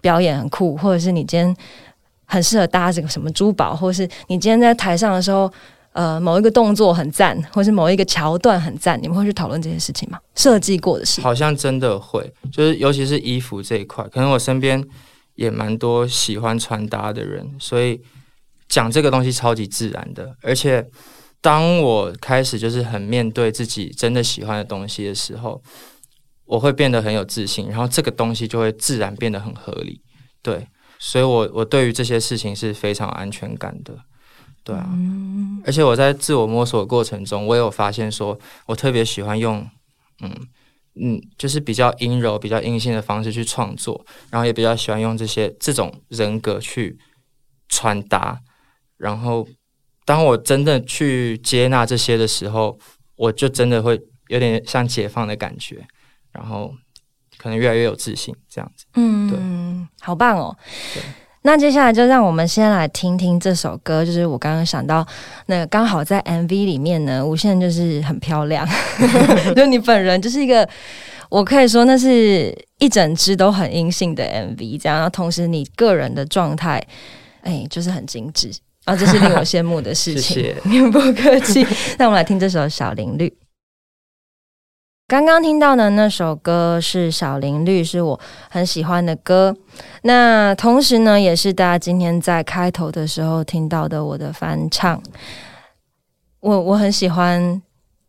[0.01, 1.55] 表演很酷，或者是你今天。
[2.31, 5.51] 很适合搭这个什么珠宝，或是你今天在台上的时候，
[5.91, 10.17] 呃，某一个动作很赞，或是某一个桥段很赞，你们会去讨论这些事情吗？
[10.33, 14.81] 设计过的事，好像真的会，就是尤其是衣服这一块，可能我身边
[15.35, 17.99] 也蛮多喜欢穿搭的人，所以
[18.69, 20.33] 讲这个东西超级自然的。
[20.41, 20.87] 而且
[21.41, 25.61] 当我开始就是很面对自己真的喜欢的东西的时候，
[26.45, 29.99] 我会变得很有自信，然后这个东西就会自然变得很合理，
[30.41, 30.65] 对。
[31.03, 33.97] 所以，我我对于这些事情是非常安全感的，
[34.63, 34.87] 对啊，
[35.65, 38.37] 而且我在自我摸索的过程中，我有发现，说
[38.67, 39.67] 我特别喜欢用，
[40.21, 40.31] 嗯
[40.93, 46.99] 嗯，就是比较阴柔、比较阴性的方式去创作，然后也比较喜欢用这些这种人格去
[47.67, 48.39] 传达。
[48.97, 49.47] 然后，
[50.05, 52.77] 当我真的去接纳这些的时候，
[53.15, 55.87] 我就真的会有点像解放的感觉，
[56.31, 56.75] 然后。
[57.41, 59.39] 可能越来越有自信，这样子，嗯，对，
[59.99, 60.55] 好棒哦。
[61.41, 65.03] 那接下来就让我们先来听听这首歌，就是我刚刚想到，
[65.47, 68.63] 那刚好在 MV 里面呢，无限就是很漂亮，
[69.57, 70.69] 就你本人就是一个，
[71.29, 76.79] 我可以说那是一整支都很阴性的 MV，这样，然后同时你个人的状态，
[77.41, 78.51] 哎，就是很精致，
[78.85, 80.53] 啊，这是令我羡慕的事情，
[80.93, 81.65] 不客气。
[81.97, 83.27] 那我们来听这首《小林绿》。
[85.11, 88.17] 刚刚听到的那首歌是《小林绿》，是我
[88.49, 89.53] 很喜欢的歌。
[90.03, 95.03] 那同时呢，也是大家今天在开头的时候听到的我的翻唱。
[96.39, 97.61] 我我很喜欢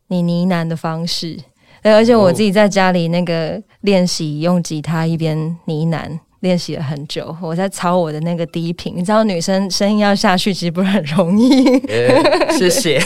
[0.07, 1.37] 你呢喃的方式，
[1.83, 6.21] 而且我自己在家里那个练习用吉他一边呢喃。
[6.43, 8.93] 练习了很久，我在操我的那个低频。
[8.97, 11.65] 你知道，女生声音要下去其实不是很容易。
[12.59, 13.01] 谢谢，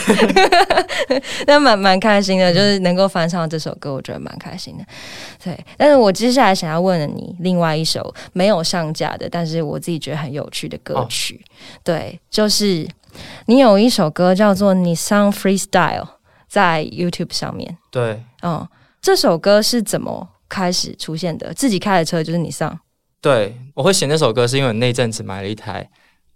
[1.46, 4.84] 那 蛮蛮开心的，就是能够翻唱这首歌，我觉得蛮开心的。
[5.44, 11.44] 对，但是我接下来想要问你另外一首没有上架的，但是我自己觉得很有趣的歌曲。
[11.84, 12.88] 对，就是
[13.44, 15.68] 你有一首歌叫做《你上 Freestyle》
[16.48, 17.76] 在 YouTube 上面。
[17.90, 18.66] 对，嗯，
[19.02, 21.52] 这首歌是怎么开始出现的？
[21.52, 22.80] 自己开的车就是你上。
[23.26, 25.90] 对，我会写那首歌，是因为我那阵子买了一台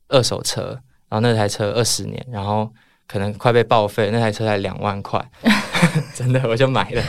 [0.08, 0.76] 二手车，
[1.08, 2.68] 然后那台车二十年，然后
[3.06, 5.24] 可能快被报废，那台车才两万块，
[6.16, 7.02] 真的我就买了。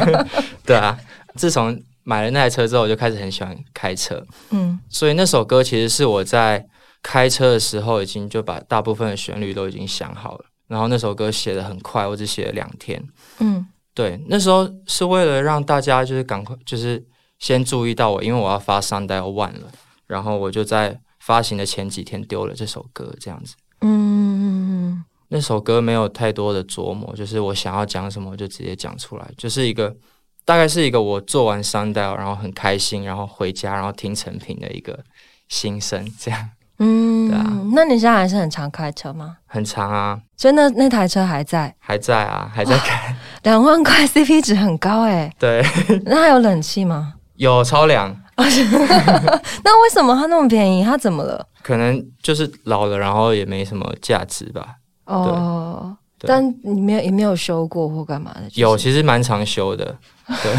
[0.64, 0.98] 对啊，
[1.34, 4.24] 自从买了那台车之后，我就开始很喜欢开车。
[4.52, 6.66] 嗯，所以那首歌其实是我在
[7.02, 12.98] 开车的时候，已经就把大部分的旋律都已经想好了，然后那首歌写的很快，我只写了两天。
[13.40, 17.04] 嗯，对，那时候是为了让大家就是赶快就是。
[17.40, 19.72] 先注意到我，因为我要发《Sunday One》了，
[20.06, 23.56] 然后我就在发行的前几天丢了这首歌，这样子。
[23.80, 29.96] 嗯，那首歌没有太多的琢磨，就是我想要讲什么，我就直接讲出来，就是一个
[30.44, 35.02] 大概是一个我做完《Sunday》然后很开心，然后回家然后听成品的一个
[35.48, 36.50] 心声，这样。
[36.78, 37.58] 嗯，对啊。
[37.72, 39.38] 那你现在还是很常开车吗？
[39.46, 40.20] 很长啊。
[40.36, 41.74] 所以那那台车还在？
[41.78, 43.16] 还在啊，还在开。
[43.44, 45.34] 两万块 CP 值很高哎。
[45.38, 45.62] 对。
[46.04, 47.14] 那还有冷气吗？
[47.40, 50.84] 有超凉， 那为什么它那么便宜？
[50.84, 51.46] 它怎么了？
[51.62, 54.74] 可能就是老了，然后也没什么价值吧。
[55.06, 58.42] 哦，但你没有也没有修过或干嘛的？
[58.50, 59.96] 就是有，其实蛮常修的。
[60.28, 60.54] 对，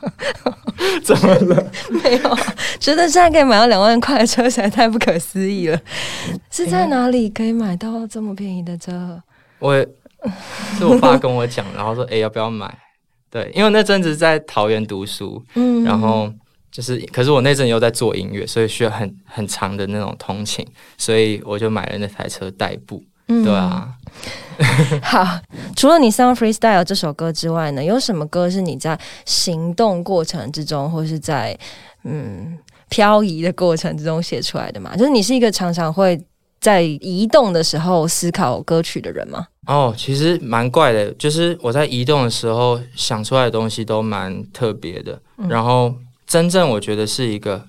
[1.04, 1.70] 怎么了？
[1.90, 2.38] 没有，
[2.80, 5.78] 觉得现在可以买到两万块的车实在太不可思议了。
[6.50, 9.22] 是在哪里可以买到这么便宜的车？
[9.58, 12.74] 我是我爸跟我讲，然后说：“哎、要不要买？”
[13.30, 16.32] 对，因为那阵子在桃园读书，嗯然后
[16.72, 20.66] 就是，可是我那阵又在做音乐，所以需要很很长的那种通勤，
[20.98, 23.02] 所以我就买了那台车代步。
[23.32, 23.88] 嗯对啊，
[25.02, 25.24] 好，
[25.76, 31.56] 除了你《Sound Freestyle》这首歌之外呢，有什么歌是你在行动过程之中，或是在
[32.02, 32.58] 嗯
[32.88, 34.96] 漂移的过程之中写出来的吗？
[34.96, 36.20] 就是你是一个常常会
[36.60, 39.46] 在移动的时候思考歌曲的人吗？
[39.70, 45.94] 哦，其实蛮怪的，就是我在移动的时候想出来的东西都蛮特别的，然后
[46.26, 47.64] 真正我觉得是一个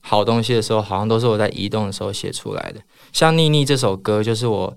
[0.00, 2.80] 好东西的时候，好像都是我在移动的时候写出来的。
[3.12, 4.76] 像《妮妮》这首歌，就是我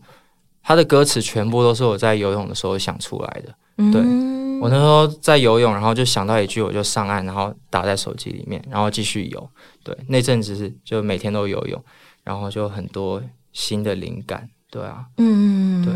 [0.62, 3.56] 它的歌词全部都是我在游泳的时候想出来的。
[3.92, 9.50] 对嗯我那时候在游泳，然后就想到一句，我就上岸，然后打在手机里面，然后继续游。
[9.84, 11.84] 对，那阵子是就每天都游泳，
[12.24, 13.22] 然后就很多
[13.52, 14.50] 新的灵感。
[14.70, 15.94] 对啊，嗯，对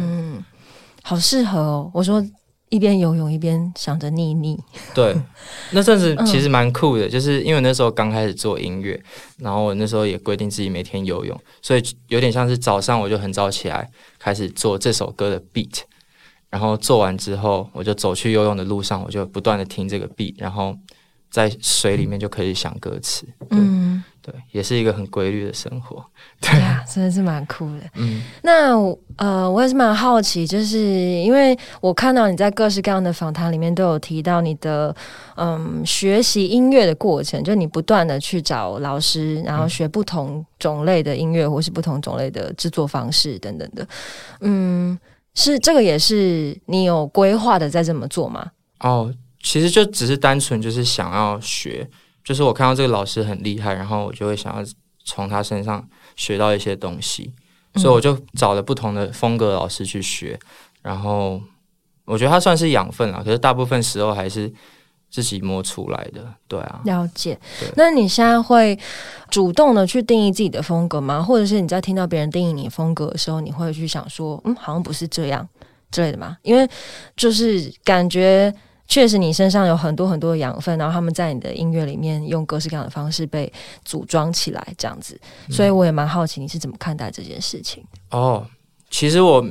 [1.03, 1.91] 好适合哦。
[1.93, 2.25] 我说
[2.69, 4.57] 一边游泳一边想着妮妮，
[4.93, 5.15] 对，
[5.71, 8.97] 那阵子嗯其实蛮酷的，就是因为那时候刚开始做音乐，
[9.39, 15.81] 然后我那时候也规定自己每天游泳，所以有点像是早上我就很早起来开始做这首歌的 beat，
[16.49, 20.73] 然后做完之后，我就走去游泳的路上，我就不断的听这个 beat，然后
[21.31, 26.03] 在水里面就可以想歌词，嗯，对，也是一个很规律的生活。
[26.41, 27.83] 对啊，真的是蛮酷的。
[27.95, 28.75] 嗯，那
[29.15, 34.93] 呃，我也是蛮好奇，就是因为我看到你在各式各样的访谈里面都有提到你的
[35.37, 43.87] 嗯学习音乐的过程，就你不断的去找老师，然后学不同种类的音乐，或是不同种类的制作方式等等的。
[44.41, 44.99] 嗯，
[45.33, 48.51] 是这个也是你有规划的在这么做吗？
[48.81, 51.89] 哦，其实就只是单纯就是想要学，
[52.23, 54.63] 就是我看到这个老师很厉害，然后我就会想要
[55.03, 57.33] 从他身上学到一些东西，
[57.75, 60.39] 所以我就找了不同的风格的老师去学，
[60.81, 61.41] 然后
[62.05, 64.51] 我觉得他算是养分啊，可是大部分时候还是
[65.09, 67.37] 自己摸出来的，对啊，了解。
[67.75, 68.77] 那你现在会
[69.29, 71.21] 主动的去定义自己的风格吗？
[71.21, 75.47] 或者是你在听到别人定义你风格的时候，你会去想说，嗯，好像不是这样
[75.91, 76.37] 之类的吗？
[76.43, 76.69] 因为
[77.17, 78.53] 就是感觉
[78.91, 83.49] 确实你身上有很多很多的养分，然后他们在你的音乐里面用各式各样的方式被
[83.85, 85.17] 组装起来，这样子。
[85.49, 87.81] 所以我也蛮好奇你是怎么看待这件事情。
[88.09, 88.45] 哦，
[88.89, 89.41] 其实我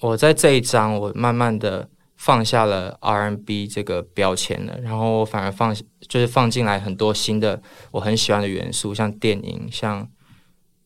[0.00, 5.72] 我在这一章，我慢慢的放下了 R&B 这个标签了，然后我反而放
[6.08, 7.62] 就是放进来很多新的
[7.92, 10.08] 我很喜欢的元素，像电影，像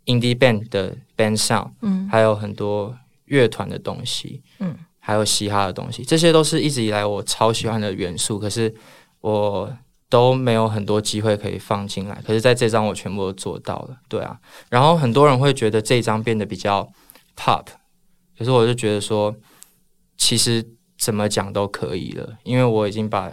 [0.05, 2.95] indie band 的 band sound，嗯还有很多
[3.25, 4.77] 乐团的东西，嗯，
[5.07, 8.75] 还有嘻哈的东西，这些都是一直以来我超喜欢的元素，可是
[9.21, 9.73] 我
[10.09, 14.37] 都没有很多机会可以放进来，可是在这张我全部都做到了，对啊。
[14.69, 16.89] 然后很多人会觉得这张变得比较
[17.37, 17.67] pop，
[18.37, 19.33] 可是我就觉得说，
[20.17, 20.67] 其实
[20.99, 23.33] 怎么讲都可以了，因为我已经把，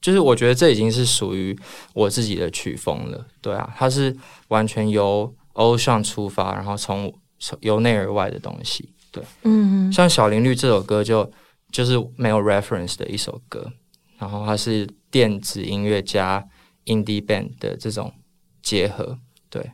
[0.00, 1.58] 就是我觉得这已经是属于
[1.94, 4.16] 我自己的曲风了，对啊，它是
[4.50, 9.22] 完全由欧尚出发，然后从从由内而外的东西，对。
[9.44, 11.30] 嗯像《小林绿》这首歌就
[11.70, 13.70] 就是没有 reference 的一首歌，
[14.18, 16.44] 然后它是电子音乐加
[16.86, 18.12] indie band 的这种
[18.62, 19.70] 结合，对。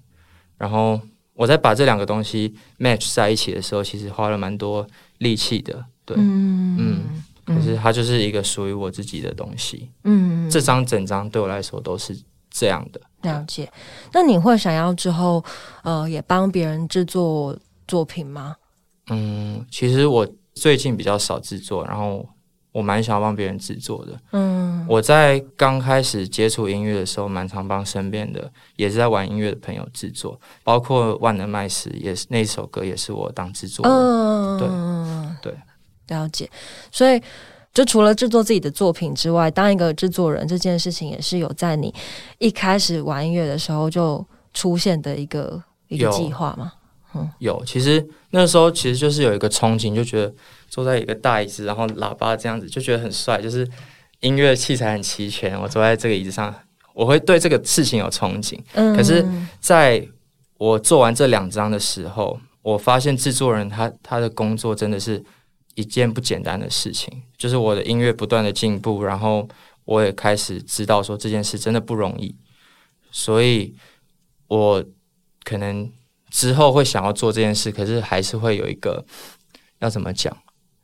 [0.56, 1.00] 然后
[1.34, 4.86] 我在把这两个东西 match 在一起的时候，其实花了蛮多
[5.18, 6.16] 力气的，对。
[6.18, 12.14] 嗯嗯可是它就是一个属于我自己的东西，嗯这张整张对我来说都是
[12.50, 13.00] 这样的。
[13.22, 13.72] 了解。
[14.12, 15.42] 那你会想要之后
[15.82, 18.54] 呃也帮别人制作作品吗？
[19.10, 22.26] 嗯，其实我最近比较少制作，然后
[22.72, 24.18] 我蛮想要帮别人制作的。
[24.32, 33.94] 嗯我在刚开始接触音乐的时候，蛮常帮身边的也是在玩音乐的朋友制作，包括万能麦斯也是那首歌也是我当制作人。
[33.94, 36.48] 嗯，对对，了解。
[36.90, 37.20] 所以，
[37.74, 41.94] 就除了制作自己的作品之外，当一个制作人这件事情，也是有在你
[42.38, 46.72] 一开始玩音乐的时候就出现的一个一个计划吗？
[47.38, 50.32] 有，其实那时候其实就是有一个憧憬，就觉得
[50.68, 53.68] 坐在一个大椅子，然后喇叭这样子，就觉得很帅，就是
[54.20, 55.58] 音乐器材很齐全。
[55.60, 56.54] 我坐在这个椅子上，
[56.94, 58.58] 我会对这个事情有憧憬。
[58.74, 59.24] 嗯，可是
[59.60, 60.06] 在
[60.58, 65.24] 我做完这两张的时候，我发现制作人他他的工作真的是
[65.74, 67.22] 一件不简单的事情。
[67.36, 69.48] 就是我的音乐不断的进步，然后
[69.84, 72.34] 我也开始知道说这件事真的不容易，
[73.10, 73.74] 所以
[74.48, 74.84] 我
[75.44, 75.90] 可能
[76.30, 79.04] 之后会想要做这件事，可是还是会有一个
[79.80, 80.36] 要怎么讲，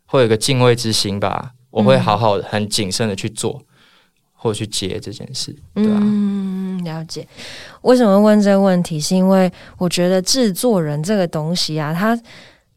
[0.06, 3.62] 会有一个敬畏之心吧，我会好好很谨慎的去做
[4.32, 5.98] 或去接这件事，对啊。
[6.00, 7.26] 嗯，了解。
[7.82, 9.00] 为什么问这个问题？
[9.00, 12.18] 是因为我觉得制作人这个东西啊，它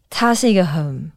[0.09, 1.11] 它是一个很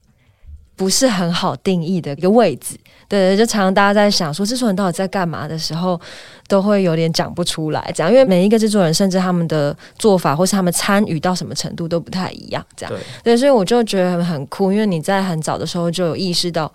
[0.81, 2.74] 不是很好定义的一个位置。
[3.07, 6.01] 对，就常常大家在想说制作人到底在干嘛的时候，
[6.49, 7.93] 都会有点讲不出来。
[7.95, 12.64] 这样，因为每一个制作人，甚至他们的做法或是他们参与到什么程度都不太一样。
[12.74, 16.72] 这样，对，所以我就觉得很很酷，因为你在很早的时候就有意识到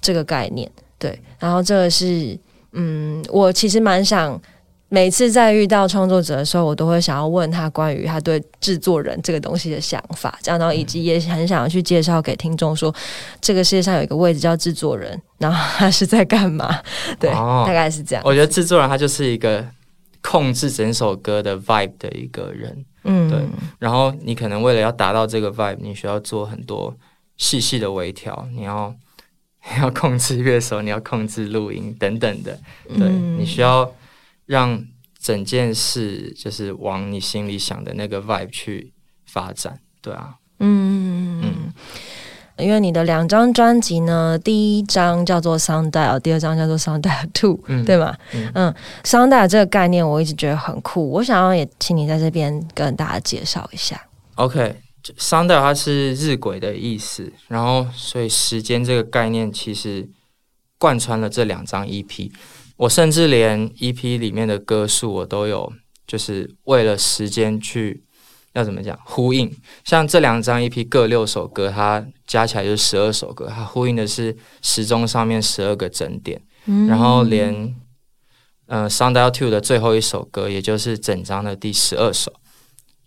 [0.00, 0.70] 这个概念。
[0.96, 2.38] 对，然后这个是，
[2.70, 4.40] 嗯，我其实蛮想。
[4.92, 12.92] 每次在遇到创作者的时候，我都会想要问他关于他对制作人这个东西的想法，这样，然后以及也很想要去介绍给听众说，
[13.40, 16.68] 这个世界上有一个位置叫制作人，然后他是在干嘛？
[17.20, 18.22] 对，大概是这样。
[18.26, 19.64] 我觉得制作人他就是一个
[20.22, 23.38] 控制整首歌的 vibe 的一个人，嗯，对。
[23.78, 26.92] 然后你可能为了要达到这个 vibe，你需要做很多
[27.36, 28.92] 细细的微调，你要
[29.72, 32.58] 你 要控制乐手，你要控制录音等等的，
[32.98, 33.88] 对你需要。
[34.50, 34.84] 让
[35.16, 38.92] 整件事就是往你心里想的那个 vibe 去
[39.24, 41.72] 发展，对啊，嗯嗯，
[42.58, 48.16] 因为你的两张专辑呢，第一张叫做 Sound Dial，第二张叫做 Sound Dial Two，对吗？
[48.54, 48.74] 嗯
[49.04, 54.02] ，Sound Dial 这个概念我一直觉得很酷，我想要也请你在这边跟大家介绍一下。
[54.34, 60.08] OK，Sound Dial 它是日晷的意思，然后所以时间这个概念其实
[60.76, 62.32] 贯穿了这两张 EP。
[62.80, 65.70] 我甚至连 EP 里面的歌数我都有，
[66.06, 68.02] 就是为了时间去
[68.54, 69.54] 要怎么讲呼应。
[69.84, 76.40] 像这两张 EP 各六首歌，它加起来就是十二首歌，它呼应的是时钟上面十二个整点。
[76.88, 77.76] 然后连
[78.64, 82.32] 呃《Sound Out Two》的最后一首歌，也就是整张的第十二首，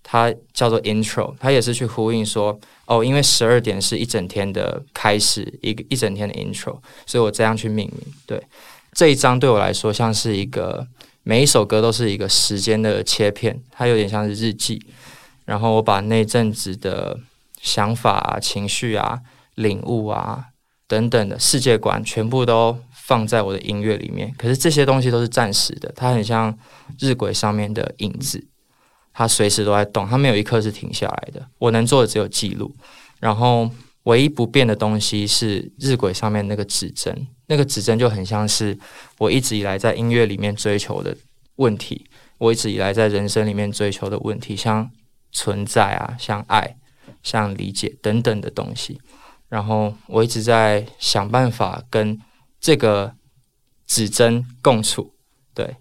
[0.04, 8.14] 它叫做 Intro，它也是去呼应说哦，因为十二点是一整天的开始，一个一整天的 Intro，所以我这样去命名。
[8.28, 8.40] 对。
[8.94, 10.88] 这一张对我来说像是一个
[11.24, 14.86] 每一首歌都是一个时间的切片，它有点像是日记。
[15.46, 17.20] 然后我把那阵子的
[17.62, 19.20] 想法啊、情绪啊、
[19.56, 20.46] 领悟啊
[20.88, 24.34] 等等的世界观全部都放在我的音乐里面。
[24.38, 26.58] 可是这些东西都是暂时的，它很像
[27.00, 28.46] 日晷上面的影子，
[29.14, 31.46] 它随时都在动，它没有一刻是停下来的。
[31.58, 32.74] 我能做的只有记录，
[33.20, 33.70] 然后
[34.04, 37.28] 唯一不变的东西是日晷上面那个指针。
[37.54, 38.76] 那个指针就很像是
[39.20, 41.16] 我一直以来在音乐里面追求的
[41.58, 42.04] 问题，
[42.40, 44.90] 我一直以来在人生里面追求的问题，像
[45.32, 46.76] 存在啊，像爱，
[47.22, 49.00] 像理解等等的东西。
[49.50, 52.20] 然后我一直在想办法跟
[52.60, 53.14] 这个
[53.86, 55.14] 指针共处，
[55.54, 55.76] 对，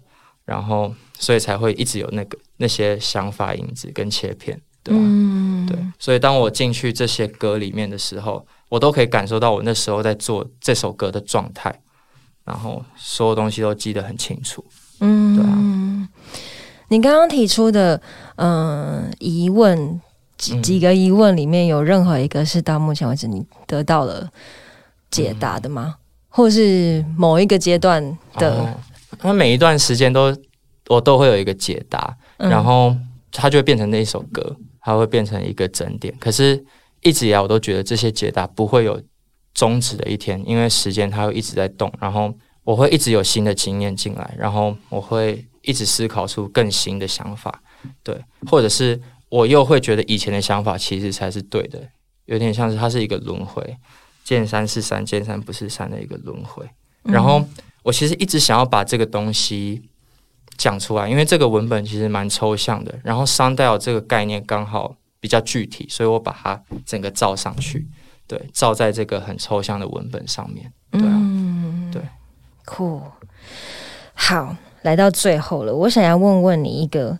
[0.45, 5.01] 然后所以才会一直有那个那些想法影子跟切片，对吧？
[5.67, 8.45] 对，所以当我进去这些歌里面的时候。
[8.73, 11.79] 我都可以感受到我那时候在做这首歌的状态，
[12.43, 14.65] 然后所有东西都记得很清楚。
[14.99, 16.09] 嗯，对啊。
[16.87, 18.01] 你刚刚提出的
[18.37, 20.01] 嗯疑问
[20.39, 24.27] 几几个疑问里面有任何一个是到目前为止你得到了
[25.11, 25.97] 解答的吗？
[26.29, 28.03] 或是某一个阶段
[28.37, 28.75] 的？
[29.21, 30.35] 那每一段时间都
[30.87, 32.97] 我都会有一个解答，然后
[33.31, 36.11] 它就会变成那一首歌，它会变成一个整点。
[36.19, 36.65] 可是。
[37.03, 39.01] 一直以来，我都觉得这些解答不会有
[39.53, 42.33] 终止的一天，因为时间它会一直在动，然后
[42.63, 47.61] 我会一直有新的经验进来，然后我会一直思考出更新的想法，
[48.01, 48.99] 对，或者是
[49.29, 51.81] 我又会觉得以前的想法其实才是对的，
[52.25, 53.77] 有点像是它是一个轮回，
[54.23, 56.67] 见山是山，见山不是山的一个轮回。
[57.03, 57.45] 然后
[57.83, 59.81] 我其实一直想要把这个东西
[60.57, 64.95] 讲出来，因为这个文本其实蛮抽象的，然后 i a l 这个概念刚好。
[65.23, 67.87] 比较具体，所以我把它整个照上去，
[68.27, 71.21] 对，照在这个很抽象的文本上面，对啊，
[71.93, 72.01] 对，
[72.65, 73.01] 酷，
[74.13, 77.17] 好，来到最后了，我想要问问你一个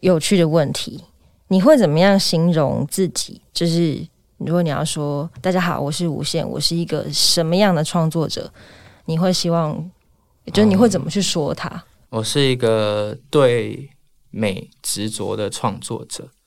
[0.00, 1.02] 有趣的问题，
[1.46, 3.40] 你会怎么样形容自己？
[3.54, 8.52] 就是如果你要说大家好，我是无限，我是一个什么样的创作者？
[9.06, 9.90] 你会希望，
[10.52, 11.82] 就是你会怎么去说他？
[12.10, 13.88] 我是一个对
[14.30, 16.37] 美执着的创作者，对。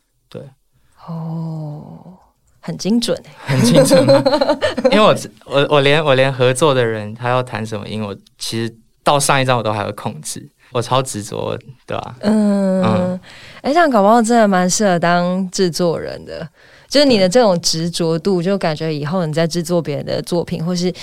[1.07, 2.13] 哦，
[2.59, 4.05] 很精准很精准。
[4.91, 8.73] 因为我我我连我连合作的人他要弹什么音，我其实
[9.03, 12.15] 到上一张我都还会控制，我超执着，对吧？
[12.21, 13.19] 嗯，
[13.61, 16.47] 哎，这样搞不好真的蛮适合当制作人的，
[16.87, 20.93] 就是你的这种执着度，就感觉以后你在制作别人的作品，或是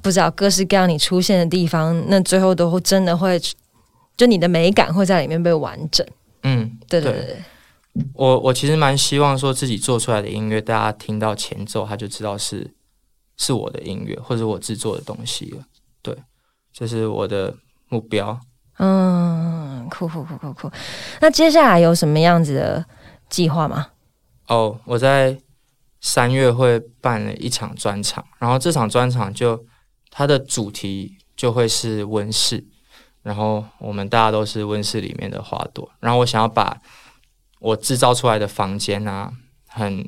[0.00, 3.40] 不知道各式各样你出现的地方，那最后都会真的会，
[4.16, 6.06] 就你的美感会在里面被完整。
[6.44, 7.36] 嗯，对对对。
[8.14, 12.74] 我我其实蛮希望说自己做出来的音乐，大家听到前奏他就知道是
[13.36, 15.62] 是我的音乐或者我制作的东西了。
[16.02, 16.16] 对，
[16.72, 17.54] 这是我的
[17.88, 18.38] 目标。
[18.78, 20.70] 嗯，酷酷酷酷酷。
[21.20, 22.84] 那接下来有什么样子的
[23.28, 23.88] 计划吗？
[24.46, 25.36] 哦，我在
[26.00, 29.64] 三月会办了一场专场，然后这场专场就
[30.10, 32.64] 它的主题就会是温室，
[33.22, 36.80] 然后我们大家都是温室里面的花朵，然后我想要把
[37.60, 39.32] 我制造出来的房间啊，
[39.66, 40.04] 很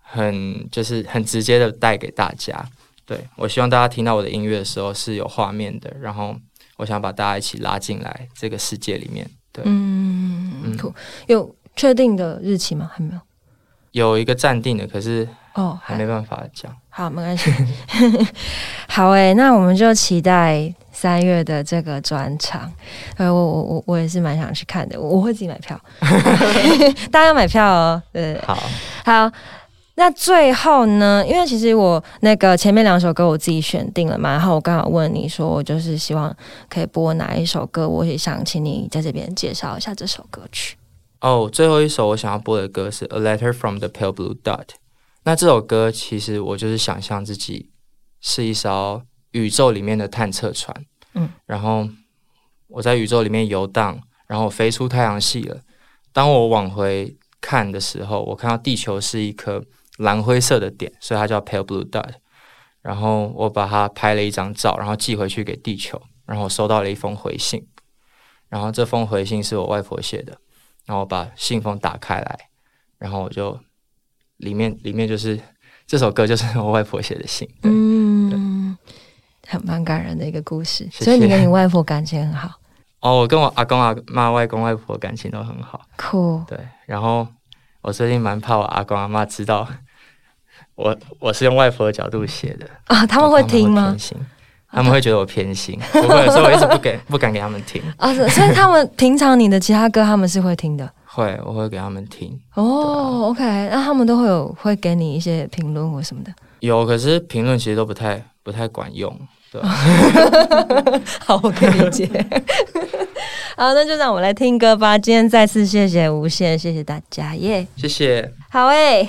[0.00, 2.64] 很就是很直接的带给大家。
[3.06, 6.34] 对我希望大家听到我的音乐的时候是有画面的，然后
[6.78, 9.28] 我想把大家一起拉进来这个世界里面。
[9.52, 10.92] 对，嗯，酷。
[11.26, 12.90] 有确定的日期吗？
[12.92, 13.20] 还没有。
[13.92, 16.74] 有一个暂定的，可是哦，还没办法讲。
[16.88, 17.52] 好，没关系。
[18.88, 20.74] 好诶，那我们就期待
[21.04, 22.72] 三月的这个专场。
[23.18, 25.78] 呃，我我我我也是蛮想去看的，我会自己买票。
[27.12, 28.02] 大家要买票哦。
[28.10, 28.58] 对，好，
[29.04, 29.30] 好。
[29.96, 31.22] 那最后呢？
[31.28, 36.34] 因为其实我那个前面两首歌我自己选定了嘛，然后我刚好问你说，我就是希望
[36.70, 40.78] 可以播哪一首歌，我也想请你在这边介绍一下这首歌曲。
[41.20, 44.64] 哦，最后一首我想要播的歌是《A Letter from the Pale Blue Dot》。
[45.24, 47.68] 那这首歌其实我就是想象自己
[48.22, 50.74] 是一艘宇宙里面的探测船，
[51.14, 51.88] 嗯，然后
[52.68, 55.60] 我在宇宙里面游荡，然后飞出太阳系了。
[56.12, 59.64] 当我往回看的时候，我看到地球是一颗
[59.98, 62.10] 蓝灰色的点，所以它叫 Pale Blue Dot。
[62.82, 67.66] 然后我把它拍了一张照，然后寄回去给地球，然后我收到了一封回信，
[68.48, 70.38] 然后这封回信是我外婆写的。
[70.86, 72.38] 然后我把信封打开来，
[72.98, 73.58] 然后我就
[74.36, 75.40] 里面里面就是
[75.86, 77.48] 这首歌，就是我外婆写的信。
[77.62, 77.72] 嗯，
[79.54, 80.88] 很蛮感人的一个故事。
[80.92, 82.50] 所以你跟你外婆感情很好？
[83.00, 85.80] 哦，我跟我阿公阿妈、外公外婆感情都很好。
[85.96, 86.42] 酷。
[86.48, 87.26] 对，然后
[87.82, 89.66] 我最近蛮怕我阿公阿妈知道
[90.74, 93.96] 我我是用外婆的角度写的啊，他们会听吗？
[94.70, 98.12] 他们会觉得我偏心，不会，所以我一直不给不敢给他们听啊。
[98.12, 100.90] 所以他们平常你的其他歌，他们是会听的。
[101.06, 102.36] 会，我会给他们听。
[102.54, 106.32] 哦，OK，那他们都会有会给你一些评论或什么的。
[106.58, 109.16] 有，可是评论其实都不太不太管用，
[111.24, 112.06] 好，我可以理解。
[113.56, 114.98] 好，那就让我们来听歌吧。
[114.98, 117.66] 今天再次谢谢无限，谢谢大家，耶！
[117.76, 118.30] 谢谢。
[118.50, 119.08] 好诶。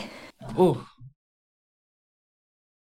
[0.56, 0.76] 哦。